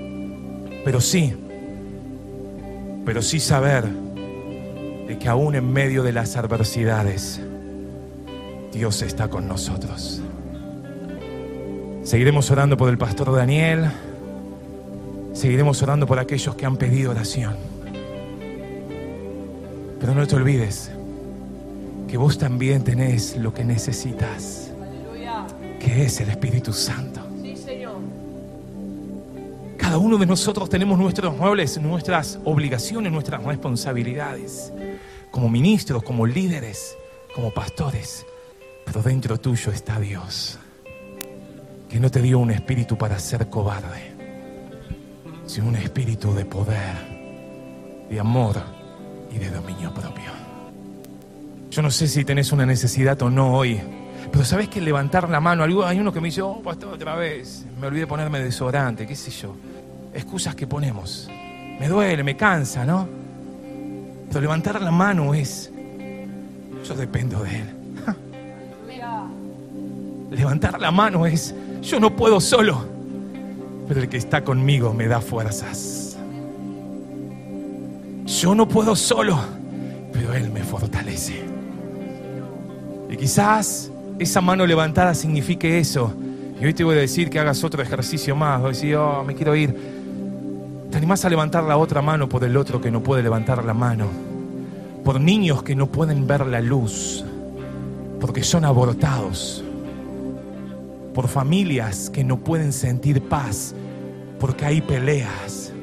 pero 0.83 1.01
sí, 1.01 1.33
pero 3.05 3.21
sí 3.21 3.39
saber 3.39 3.85
de 5.07 5.17
que 5.19 5.27
aún 5.27 5.55
en 5.55 5.71
medio 5.71 6.03
de 6.03 6.13
las 6.13 6.35
adversidades, 6.35 7.41
Dios 8.71 9.01
está 9.01 9.27
con 9.27 9.47
nosotros. 9.47 10.21
Seguiremos 12.03 12.49
orando 12.49 12.77
por 12.77 12.89
el 12.89 12.97
pastor 12.97 13.35
Daniel. 13.35 13.91
Seguiremos 15.39 15.81
orando 15.81 16.05
por 16.05 16.19
aquellos 16.19 16.53
que 16.53 16.65
han 16.65 16.75
pedido 16.75 17.11
oración. 17.11 17.55
Pero 19.97 20.13
no 20.13 20.27
te 20.27 20.35
olvides 20.35 20.91
que 22.09 22.17
vos 22.17 22.37
también 22.37 22.83
tenés 22.83 23.37
lo 23.37 23.53
que 23.53 23.63
necesitas, 23.63 24.73
que 25.79 26.03
es 26.03 26.19
el 26.19 26.29
Espíritu 26.29 26.73
Santo. 26.73 27.21
Cada 29.77 29.97
uno 29.97 30.17
de 30.17 30.25
nosotros 30.25 30.67
tenemos 30.67 30.99
nuestros 30.99 31.33
muebles, 31.37 31.79
nuestras 31.81 32.37
obligaciones, 32.43 33.09
nuestras 33.09 33.41
responsabilidades, 33.41 34.73
como 35.31 35.47
ministros, 35.47 36.03
como 36.03 36.27
líderes, 36.27 36.97
como 37.33 37.49
pastores. 37.53 38.25
Pero 38.83 39.01
dentro 39.01 39.37
tuyo 39.39 39.71
está 39.71 40.01
Dios, 40.01 40.59
que 41.87 41.97
no 41.97 42.11
te 42.11 42.21
dio 42.21 42.39
un 42.39 42.51
espíritu 42.51 42.97
para 42.97 43.17
ser 43.19 43.47
cobarde, 43.49 44.18
sino 45.49 45.67
un 45.67 45.75
espíritu 45.75 46.33
de 46.33 46.45
poder, 46.45 46.95
de 48.09 48.19
amor 48.19 48.61
y 49.33 49.39
de 49.39 49.49
dominio 49.49 49.91
propio. 49.93 50.31
Yo 51.71 51.81
no 51.81 51.89
sé 51.89 52.07
si 52.07 52.23
tenés 52.23 52.51
una 52.51 52.65
necesidad 52.65 53.21
o 53.23 53.29
no 53.29 53.53
hoy, 53.53 53.79
pero 54.31 54.45
sabes 54.45 54.69
que 54.69 54.79
levantar 54.79 55.29
la 55.29 55.39
mano, 55.39 55.63
hay 55.63 55.99
uno 55.99 56.13
que 56.13 56.21
me 56.21 56.27
dice, 56.27 56.41
oh, 56.41 56.61
pastor, 56.61 56.93
otra 56.93 57.15
vez, 57.15 57.65
me 57.79 57.87
olvidé 57.87 58.05
ponerme 58.05 58.39
desodorante, 58.39 59.07
qué 59.07 59.15
sé 59.15 59.31
yo 59.31 59.55
excusas 60.13 60.55
que 60.55 60.67
ponemos. 60.67 61.27
Me 61.79 61.87
duele, 61.87 62.23
me 62.23 62.35
cansa, 62.35 62.85
¿no? 62.85 63.07
Pero 64.27 64.41
levantar 64.41 64.81
la 64.81 64.91
mano 64.91 65.33
es, 65.33 65.71
yo 66.87 66.93
dependo 66.95 67.43
de 67.43 67.61
Él. 67.61 67.75
Levantar 70.31 70.79
la 70.79 70.91
mano 70.91 71.25
es, 71.25 71.55
yo 71.81 71.99
no 71.99 72.15
puedo 72.15 72.39
solo, 72.39 72.85
pero 73.89 73.99
el 73.99 74.07
que 74.07 74.15
está 74.15 74.45
conmigo 74.45 74.93
me 74.93 75.07
da 75.07 75.19
fuerzas. 75.19 76.17
Yo 78.25 78.55
no 78.55 78.69
puedo 78.69 78.95
solo, 78.95 79.37
pero 80.13 80.33
Él 80.33 80.49
me 80.49 80.63
fortalece. 80.63 81.43
Y 83.09 83.17
quizás 83.17 83.91
esa 84.17 84.39
mano 84.39 84.65
levantada 84.65 85.13
signifique 85.13 85.77
eso. 85.77 86.13
Y 86.61 86.65
hoy 86.65 86.73
te 86.73 86.85
voy 86.85 86.95
a 86.95 86.99
decir 87.01 87.29
que 87.29 87.39
hagas 87.39 87.65
otro 87.65 87.83
ejercicio 87.83 88.33
más. 88.33 88.61
Voy 88.61 88.69
a 88.69 88.71
decir, 88.71 88.95
oh, 88.95 89.25
me 89.25 89.35
quiero 89.35 89.53
ir. 89.53 89.75
¿Te 90.89 90.97
animás 90.97 91.25
a 91.25 91.29
levantar 91.29 91.65
la 91.65 91.77
otra 91.77 92.01
mano 92.01 92.29
por 92.29 92.45
el 92.45 92.55
otro 92.55 92.79
que 92.79 92.91
no 92.91 93.03
puede 93.03 93.23
levantar 93.23 93.65
la 93.65 93.73
mano? 93.73 94.29
por 95.03 95.19
niños 95.19 95.63
que 95.63 95.75
no 95.75 95.87
pueden 95.87 96.27
ver 96.27 96.45
la 96.45 96.61
luz 96.61 97.23
porque 98.19 98.43
son 98.43 98.65
abortados, 98.65 99.63
por 101.13 101.27
familias 101.27 102.09
que 102.09 102.23
no 102.23 102.43
pueden 102.43 102.73
sentir 102.73 103.21
paz 103.21 103.75
porque 104.39 104.65
hay 104.65 104.81
peleas, 104.81 105.73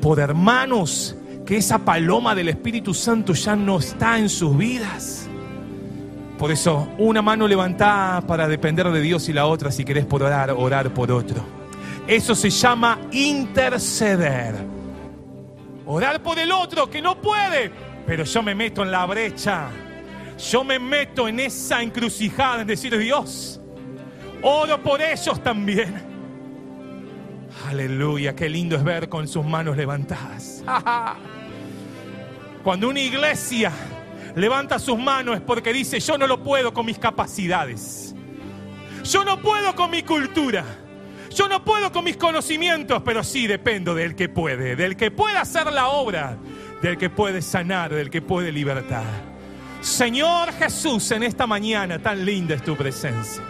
por 0.00 0.20
hermanos 0.20 1.16
que 1.44 1.56
esa 1.56 1.78
paloma 1.78 2.34
del 2.34 2.50
Espíritu 2.50 2.94
Santo 2.94 3.32
ya 3.32 3.56
no 3.56 3.78
está 3.78 4.18
en 4.18 4.28
sus 4.28 4.56
vidas. 4.56 5.26
Por 6.38 6.52
eso, 6.52 6.88
una 6.98 7.20
mano 7.20 7.48
levantada 7.48 8.20
para 8.20 8.46
depender 8.46 8.88
de 8.90 9.00
Dios 9.00 9.28
y 9.28 9.32
la 9.32 9.46
otra, 9.46 9.72
si 9.72 9.84
querés 9.84 10.06
por 10.06 10.22
orar, 10.22 10.50
orar 10.50 10.94
por 10.94 11.10
otro. 11.10 11.42
Eso 12.06 12.34
se 12.34 12.50
llama 12.50 13.00
interceder. 13.10 14.54
Orar 15.86 16.22
por 16.22 16.38
el 16.38 16.52
otro 16.52 16.88
que 16.88 17.02
no 17.02 17.20
puede, 17.20 17.72
pero 18.06 18.24
yo 18.24 18.42
me 18.42 18.54
meto 18.54 18.82
en 18.82 18.92
la 18.92 19.04
brecha. 19.06 19.68
Yo 20.38 20.62
me 20.62 20.78
meto 20.78 21.26
en 21.26 21.40
esa 21.40 21.82
encrucijada, 21.82 22.60
en 22.60 22.68
decir, 22.68 22.96
Dios, 22.96 23.57
oro 24.42 24.82
por 24.82 25.00
ellos 25.00 25.42
también. 25.42 26.02
Aleluya, 27.66 28.34
qué 28.34 28.48
lindo 28.48 28.76
es 28.76 28.84
ver 28.84 29.08
con 29.08 29.26
sus 29.26 29.44
manos 29.44 29.76
levantadas. 29.76 30.64
Cuando 32.62 32.88
una 32.88 33.00
iglesia 33.00 33.72
levanta 34.34 34.78
sus 34.78 34.98
manos 34.98 35.36
es 35.36 35.40
porque 35.42 35.72
dice, 35.72 36.00
yo 36.00 36.18
no 36.18 36.26
lo 36.26 36.42
puedo 36.42 36.72
con 36.72 36.86
mis 36.86 36.98
capacidades. 36.98 38.14
Yo 39.04 39.24
no 39.24 39.40
puedo 39.40 39.74
con 39.74 39.90
mi 39.90 40.02
cultura. 40.02 40.64
Yo 41.34 41.48
no 41.48 41.64
puedo 41.64 41.92
con 41.92 42.04
mis 42.04 42.16
conocimientos, 42.16 43.02
pero 43.04 43.22
sí 43.22 43.46
dependo 43.46 43.94
del 43.94 44.14
que 44.14 44.28
puede, 44.28 44.76
del 44.76 44.96
que 44.96 45.10
puede 45.10 45.36
hacer 45.36 45.72
la 45.72 45.88
obra, 45.88 46.36
del 46.82 46.96
que 46.96 47.10
puede 47.10 47.42
sanar, 47.42 47.92
del 47.92 48.10
que 48.10 48.22
puede 48.22 48.50
libertar. 48.50 49.04
Señor 49.80 50.52
Jesús, 50.54 51.10
en 51.12 51.22
esta 51.22 51.46
mañana 51.46 51.98
tan 51.98 52.24
linda 52.24 52.54
es 52.54 52.64
tu 52.64 52.76
presencia. 52.76 53.42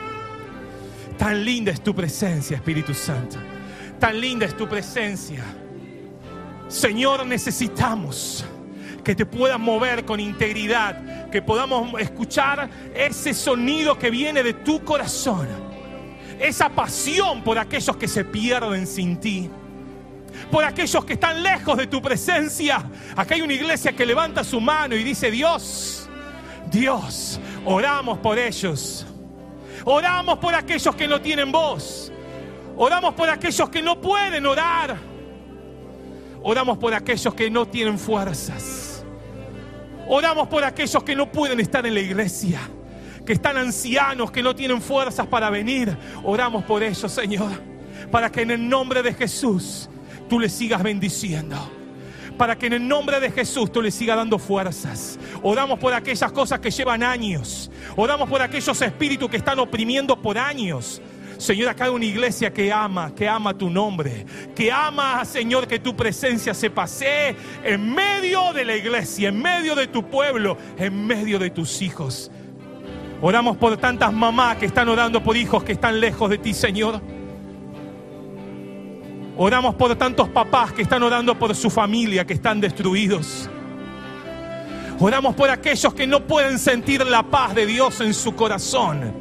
Tan 1.18 1.44
linda 1.44 1.72
es 1.72 1.82
tu 1.82 1.92
presencia, 1.94 2.56
Espíritu 2.56 2.94
Santo. 2.94 3.38
Tan 3.98 4.20
linda 4.20 4.46
es 4.46 4.56
tu 4.56 4.68
presencia. 4.68 5.44
Señor, 6.68 7.26
necesitamos 7.26 8.44
que 9.02 9.16
te 9.16 9.26
puedas 9.26 9.58
mover 9.58 10.04
con 10.04 10.20
integridad, 10.20 11.28
que 11.30 11.42
podamos 11.42 12.00
escuchar 12.00 12.70
ese 12.94 13.34
sonido 13.34 13.98
que 13.98 14.10
viene 14.10 14.42
de 14.42 14.54
tu 14.54 14.84
corazón, 14.84 15.48
esa 16.38 16.68
pasión 16.68 17.42
por 17.42 17.58
aquellos 17.58 17.96
que 17.96 18.06
se 18.06 18.24
pierden 18.24 18.86
sin 18.86 19.18
ti, 19.18 19.50
por 20.52 20.62
aquellos 20.62 21.04
que 21.04 21.14
están 21.14 21.42
lejos 21.42 21.76
de 21.76 21.86
tu 21.88 22.00
presencia. 22.00 22.84
Acá 23.16 23.34
hay 23.34 23.40
una 23.40 23.54
iglesia 23.54 23.92
que 23.92 24.06
levanta 24.06 24.44
su 24.44 24.60
mano 24.60 24.94
y 24.94 25.02
dice, 25.02 25.30
Dios, 25.32 26.08
Dios, 26.70 27.40
oramos 27.64 28.18
por 28.18 28.38
ellos. 28.38 29.06
Oramos 29.90 30.36
por 30.36 30.54
aquellos 30.54 30.94
que 30.94 31.08
no 31.08 31.18
tienen 31.18 31.50
voz. 31.50 32.12
Oramos 32.76 33.14
por 33.14 33.30
aquellos 33.30 33.70
que 33.70 33.80
no 33.80 33.98
pueden 33.98 34.44
orar. 34.44 34.98
Oramos 36.42 36.76
por 36.76 36.92
aquellos 36.92 37.32
que 37.32 37.48
no 37.48 37.66
tienen 37.66 37.98
fuerzas. 37.98 39.02
Oramos 40.06 40.46
por 40.48 40.62
aquellos 40.62 41.02
que 41.02 41.16
no 41.16 41.32
pueden 41.32 41.58
estar 41.60 41.86
en 41.86 41.94
la 41.94 42.00
iglesia, 42.00 42.60
que 43.24 43.32
están 43.32 43.56
ancianos, 43.56 44.30
que 44.30 44.42
no 44.42 44.54
tienen 44.54 44.82
fuerzas 44.82 45.26
para 45.26 45.48
venir. 45.48 45.96
Oramos 46.22 46.64
por 46.64 46.82
ellos, 46.82 47.10
Señor, 47.10 47.50
para 48.10 48.30
que 48.30 48.42
en 48.42 48.50
el 48.50 48.68
nombre 48.68 49.02
de 49.02 49.14
Jesús 49.14 49.88
tú 50.28 50.38
les 50.38 50.52
sigas 50.52 50.82
bendiciendo. 50.82 51.77
Para 52.38 52.56
que 52.56 52.66
en 52.66 52.72
el 52.74 52.88
nombre 52.88 53.18
de 53.18 53.30
Jesús 53.32 53.70
tú 53.72 53.82
les 53.82 53.94
sigas 53.94 54.16
dando 54.16 54.38
fuerzas. 54.38 55.18
Oramos 55.42 55.78
por 55.78 55.92
aquellas 55.92 56.30
cosas 56.32 56.60
que 56.60 56.70
llevan 56.70 57.02
años. 57.02 57.70
Oramos 57.96 58.28
por 58.28 58.40
aquellos 58.40 58.80
espíritus 58.80 59.28
que 59.28 59.36
están 59.38 59.58
oprimiendo 59.58 60.16
por 60.16 60.38
años. 60.38 61.02
Señor, 61.36 61.68
acá 61.68 61.84
hay 61.84 61.90
una 61.90 62.04
iglesia 62.04 62.52
que 62.52 62.72
ama, 62.72 63.14
que 63.14 63.28
ama 63.28 63.56
tu 63.56 63.70
nombre, 63.70 64.26
que 64.56 64.72
ama, 64.72 65.24
Señor, 65.24 65.68
que 65.68 65.78
tu 65.78 65.94
presencia 65.94 66.52
se 66.52 66.68
pase 66.68 67.36
en 67.62 67.94
medio 67.94 68.52
de 68.52 68.64
la 68.64 68.74
iglesia, 68.74 69.28
en 69.28 69.40
medio 69.40 69.76
de 69.76 69.86
tu 69.86 70.04
pueblo, 70.08 70.56
en 70.78 71.06
medio 71.06 71.38
de 71.38 71.50
tus 71.50 71.80
hijos. 71.80 72.30
Oramos 73.20 73.56
por 73.56 73.76
tantas 73.76 74.12
mamás 74.12 74.58
que 74.58 74.66
están 74.66 74.88
orando 74.88 75.22
por 75.22 75.36
hijos 75.36 75.62
que 75.64 75.72
están 75.72 76.00
lejos 76.00 76.30
de 76.30 76.38
ti, 76.38 76.54
Señor. 76.54 77.00
Oramos 79.40 79.76
por 79.76 79.94
tantos 79.94 80.28
papás 80.28 80.72
que 80.72 80.82
están 80.82 81.00
orando 81.04 81.38
por 81.38 81.54
su 81.54 81.70
familia, 81.70 82.26
que 82.26 82.34
están 82.34 82.60
destruidos. 82.60 83.48
Oramos 84.98 85.36
por 85.36 85.48
aquellos 85.48 85.94
que 85.94 86.08
no 86.08 86.26
pueden 86.26 86.58
sentir 86.58 87.06
la 87.06 87.22
paz 87.22 87.54
de 87.54 87.64
Dios 87.64 88.00
en 88.00 88.12
su 88.12 88.34
corazón. 88.34 89.12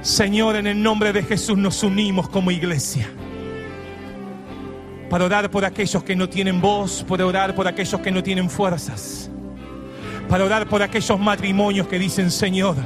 Señor, 0.00 0.56
en 0.56 0.66
el 0.66 0.82
nombre 0.82 1.12
de 1.12 1.22
Jesús 1.22 1.58
nos 1.58 1.82
unimos 1.82 2.26
como 2.30 2.50
iglesia 2.50 3.06
para 5.10 5.26
orar 5.26 5.50
por 5.50 5.64
aquellos 5.66 6.02
que 6.02 6.16
no 6.16 6.26
tienen 6.30 6.58
voz, 6.62 7.04
para 7.06 7.26
orar 7.26 7.54
por 7.54 7.68
aquellos 7.68 8.00
que 8.00 8.10
no 8.10 8.22
tienen 8.22 8.48
fuerzas, 8.48 9.30
para 10.26 10.42
orar 10.42 10.66
por 10.66 10.82
aquellos 10.82 11.20
matrimonios 11.20 11.86
que 11.86 11.98
dicen, 11.98 12.30
Señor, 12.30 12.76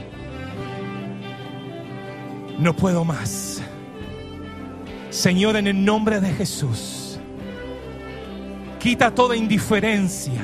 no 2.59 2.75
puedo 2.75 3.05
más. 3.05 3.54
Señor, 5.15 5.55
en 5.55 5.69
el 5.69 5.85
nombre 5.85 6.21
de 6.21 6.33
Jesús, 6.33 7.21
quita 8.81 9.15
toda 9.15 9.37
indiferencia, 9.37 10.43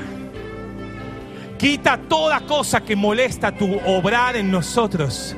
quita 1.58 1.98
toda 1.98 2.38
cosa 2.42 2.80
que 2.80 2.94
molesta 2.94 3.50
tu 3.50 3.80
obrar 3.84 4.36
en 4.36 4.48
nosotros 4.48 5.34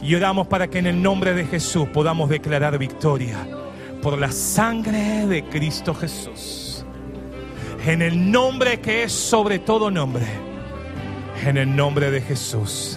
y 0.00 0.14
oramos 0.14 0.46
para 0.46 0.68
que 0.68 0.78
en 0.78 0.86
el 0.86 1.02
nombre 1.02 1.34
de 1.34 1.46
Jesús 1.46 1.88
podamos 1.88 2.30
declarar 2.30 2.78
victoria 2.78 3.38
por 4.00 4.16
la 4.16 4.30
sangre 4.30 5.26
de 5.26 5.42
Cristo 5.42 5.92
Jesús. 5.92 6.86
En 7.84 8.02
el 8.02 8.30
nombre 8.30 8.78
que 8.80 9.02
es 9.02 9.12
sobre 9.12 9.58
todo 9.58 9.90
nombre. 9.90 10.26
En 11.44 11.56
el 11.56 11.74
nombre 11.74 12.12
de 12.12 12.20
Jesús. 12.20 12.96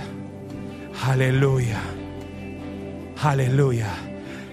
Aleluya. 1.04 1.80
Aleluya. 3.24 4.11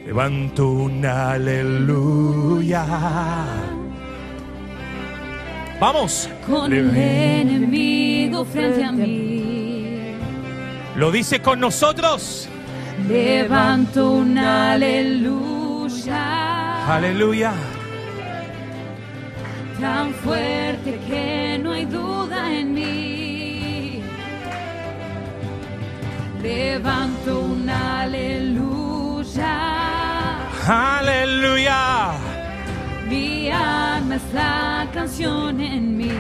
Levanto 0.08 0.70
un 0.70 1.04
aleluya. 1.04 2.82
Vamos. 5.78 6.30
Con 6.46 6.72
el 6.72 6.96
enemigo 6.96 8.42
frente 8.46 8.84
a 8.84 8.90
mí 8.90 10.14
lo 10.96 11.12
dice 11.12 11.42
con 11.42 11.60
nosotros. 11.60 12.48
Levanto 13.06 14.12
un 14.12 14.38
aleluya. 14.38 16.16
Aleluya. 16.96 17.52
Tan 19.78 20.14
fuerte 20.14 20.98
que 21.06 21.60
no 21.62 21.72
hay 21.72 21.84
duda 21.84 22.50
en 22.50 22.72
mí. 22.72 24.00
Levanto 26.42 27.40
un 27.40 27.68
la 34.32 34.86
canción 34.92 35.60
en 35.60 35.96
mí. 35.96 36.12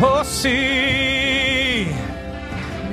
Oh 0.00 0.22
sí 0.24 1.86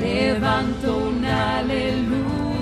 levanto 0.06 0.98
un 0.98 1.26
aleluya. 1.26 2.56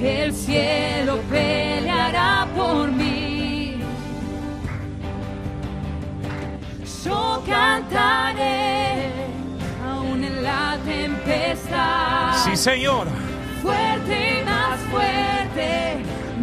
El 0.00 0.32
cielo 0.32 1.18
peleará 1.30 2.46
por 2.56 2.90
mí. 2.90 3.80
Yo 7.04 7.42
cantaré 7.46 9.10
aún 9.88 10.24
en 10.24 10.42
la 10.42 10.78
tempestad. 10.84 12.44
Sí, 12.44 12.56
Señor. 12.56 13.06
Fuerte 13.62 14.40
y 14.40 14.44
más 14.44 14.78
fuerte, 14.90 15.31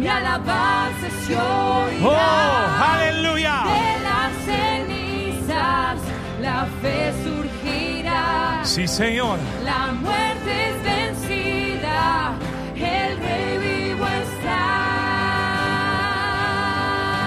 mi 0.00 0.08
alabanza 0.08 1.08
se 1.26 1.36
oirá. 1.36 2.08
Oh, 2.08 2.84
aleluya. 2.92 3.56
De 3.74 3.88
las 4.08 4.32
cenizas 4.48 5.98
la 6.40 6.66
fe 6.80 7.12
surgirá. 7.22 8.60
Sí, 8.64 8.88
Señor. 8.88 9.38
La 9.62 9.92
muerte 9.92 10.50
es 10.68 10.76
vencida, 10.82 12.32
el 12.74 13.18
rey 13.18 13.58
vivo 13.58 14.06
está. 14.06 14.62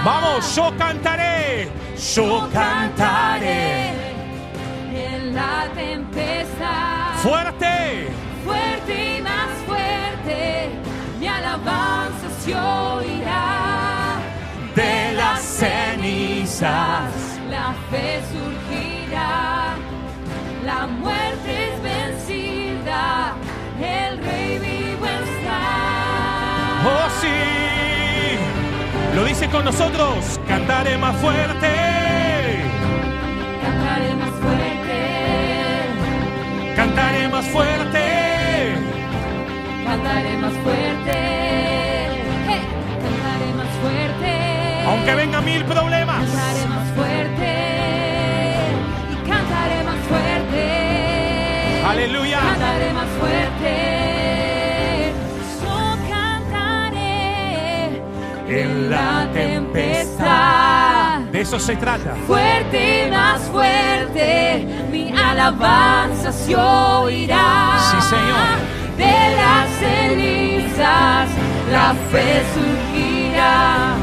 Vamos, 0.03 0.55
yo 0.55 0.75
cantaré, 0.75 1.69
yo, 2.15 2.49
cantaré. 2.51 3.93
En 4.93 5.35
la 5.35 5.67
tempestad. 5.75 7.13
Fuerte. 7.17 8.07
Fuerte 8.43 9.17
y 9.17 9.21
más 9.21 9.49
fuerte, 9.67 10.69
mi 11.19 11.27
alabanza 11.27 12.22
se 12.43 12.53
oirá. 12.53 14.19
De 14.75 15.13
la 15.15 15.37
ceniza 15.37 15.93
cenizas. 15.99 17.39
la 17.49 17.73
fe 17.89 18.21
surgirá, 18.31 19.75
la 20.65 20.87
muerte 20.87 21.51
es 21.69 21.81
vencida, 21.83 23.33
el 23.79 24.17
rey 24.17 24.59
vivo 24.59 25.05
está. 25.05 25.61
Oh 26.85 27.07
sí, 27.21 28.35
lo 29.15 29.25
dice 29.25 29.47
con 29.49 29.63
nosotros, 29.65 30.39
cantaré 30.47 30.97
más 30.97 31.15
fuerte. 31.17 31.71
Cantaré 33.63 34.15
más 34.15 34.31
fuerte, 34.41 34.99
Cantaré 36.75 37.27
más 37.29 37.45
fuerte. 37.45 38.03
cantaré 39.85 40.37
más 40.37 40.53
fuerte, 40.63 41.42
Aunque 44.93 45.15
vengan 45.15 45.43
mil 45.43 45.65
problemas. 45.65 46.23
Cantaré 46.29 46.67
más 46.67 46.87
fuerte 46.91 47.49
y 49.11 49.15
cantaré 49.27 49.83
más 49.83 49.97
fuerte. 50.07 51.83
Aleluya. 51.83 52.39
Cantaré 52.39 52.93
más 52.93 53.09
fuerte. 53.19 53.73
Yo 55.63 55.97
cantaré 56.07 58.03
En 58.47 58.91
la 58.91 59.27
tempestad. 59.33 61.21
De 61.31 61.41
eso 61.41 61.59
se 61.59 61.75
trata. 61.75 62.13
Fuerte, 62.27 63.09
más 63.09 63.41
fuerte, 63.51 64.67
mi 64.91 65.11
alabanza 65.11 66.31
se 66.31 66.55
oirá. 66.55 67.79
Sí, 67.89 67.99
Señor. 68.09 68.59
De 68.95 69.35
las 69.41 69.69
cenizas 69.79 71.29
la 71.71 71.95
fe 72.11 72.43
surgirá. 72.53 74.02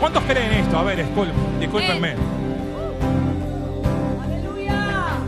¿Cuántos 0.00 0.22
creen 0.24 0.52
esto? 0.52 0.78
A 0.78 0.82
ver, 0.82 1.06
discúlpenme. 1.60 2.14
Aleluya. 4.24 5.18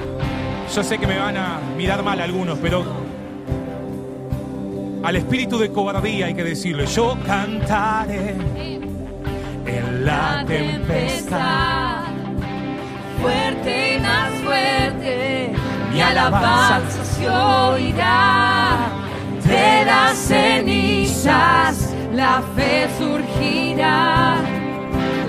Yo 0.74 0.82
sé 0.82 0.98
que 0.98 1.06
me 1.06 1.18
van 1.18 1.36
a 1.36 1.60
mirar 1.76 2.02
mal 2.02 2.20
algunos, 2.20 2.58
pero 2.58 2.84
al 5.04 5.16
espíritu 5.16 5.58
de 5.58 5.70
cobardía 5.70 6.26
hay 6.26 6.34
que 6.34 6.44
decirle, 6.44 6.86
yo 6.86 7.16
cantaré 7.26 8.36
en 9.66 10.04
la 10.04 10.44
tempestad. 10.46 12.04
Fuerte 13.20 13.96
y 13.96 14.00
más 14.00 14.32
fuerte, 14.42 15.52
mi 15.92 16.00
alabanza 16.00 17.04
se 17.04 17.28
oirá. 17.28 18.51
Las 20.12 20.28
cenizas 20.28 21.94
la 22.12 22.42
fe 22.54 22.86
surgirá, 22.98 24.36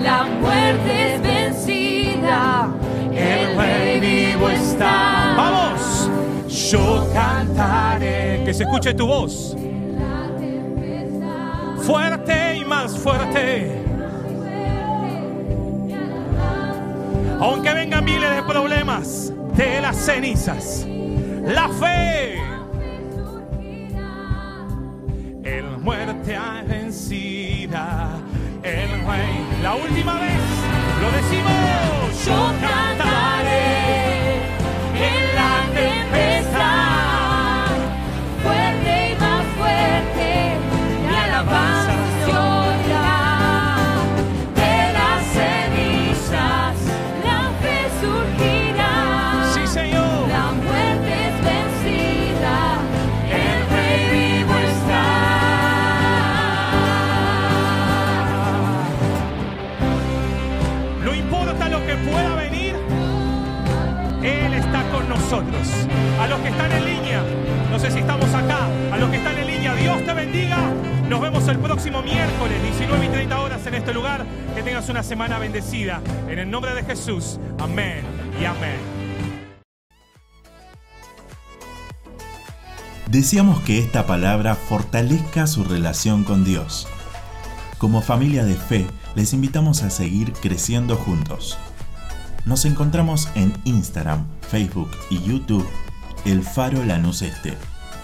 la 0.01 0.25
muerte 0.41 1.15
es 1.15 1.21
vencida, 1.21 2.67
el 3.13 3.57
rey 3.57 3.99
vivo 4.01 4.49
está. 4.49 5.35
Vamos, 5.37 6.09
yo 6.69 7.07
cantaré, 7.13 8.41
que 8.43 8.53
se 8.53 8.63
escuche 8.63 8.93
tu 8.93 9.07
voz, 9.07 9.55
fuerte 11.83 12.57
y 12.57 12.65
más 12.65 12.97
fuerte. 12.97 13.71
Aunque 17.39 17.73
vengan 17.73 18.03
miles 18.03 18.35
de 18.35 18.43
problemas 18.43 19.31
de 19.55 19.79
las 19.79 19.95
cenizas, 19.95 20.85
la 21.45 21.69
fe, 21.69 22.52
ha 26.31 26.63
vencida, 26.65 28.19
el 28.63 28.89
rey. 29.05 29.45
La 29.61 29.75
última 29.75 30.19
vez 30.19 30.41
lo 31.01 31.11
decimos, 31.11 32.25
Yo 32.25 32.53
bendecida. 75.73 76.01
En 76.29 76.39
el 76.39 76.49
nombre 76.49 76.73
de 76.73 76.83
Jesús, 76.83 77.39
amén 77.59 78.03
y 78.39 78.45
amén. 78.45 78.77
Deseamos 83.07 83.61
que 83.61 83.79
esta 83.79 84.07
palabra 84.07 84.55
fortalezca 84.55 85.45
su 85.45 85.63
relación 85.63 86.23
con 86.23 86.43
Dios. 86.43 86.87
Como 87.77 88.01
familia 88.01 88.43
de 88.45 88.55
fe, 88.55 88.87
les 89.15 89.33
invitamos 89.33 89.83
a 89.83 89.89
seguir 89.89 90.33
creciendo 90.33 90.95
juntos. 90.95 91.57
Nos 92.45 92.65
encontramos 92.65 93.29
en 93.35 93.53
Instagram, 93.65 94.25
Facebook 94.41 94.89
y 95.09 95.21
YouTube, 95.21 95.67
El 96.25 96.43
Faro 96.43 96.83
Lanús 96.83 97.21
Este, 97.21 97.53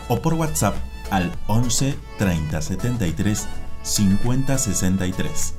o 0.09 0.21
por 0.21 0.35
WhatsApp 0.35 0.75
al 1.09 1.31
11 1.47 1.95
30 2.17 2.61
73 2.61 3.47
50 3.81 4.57
63. 4.57 5.58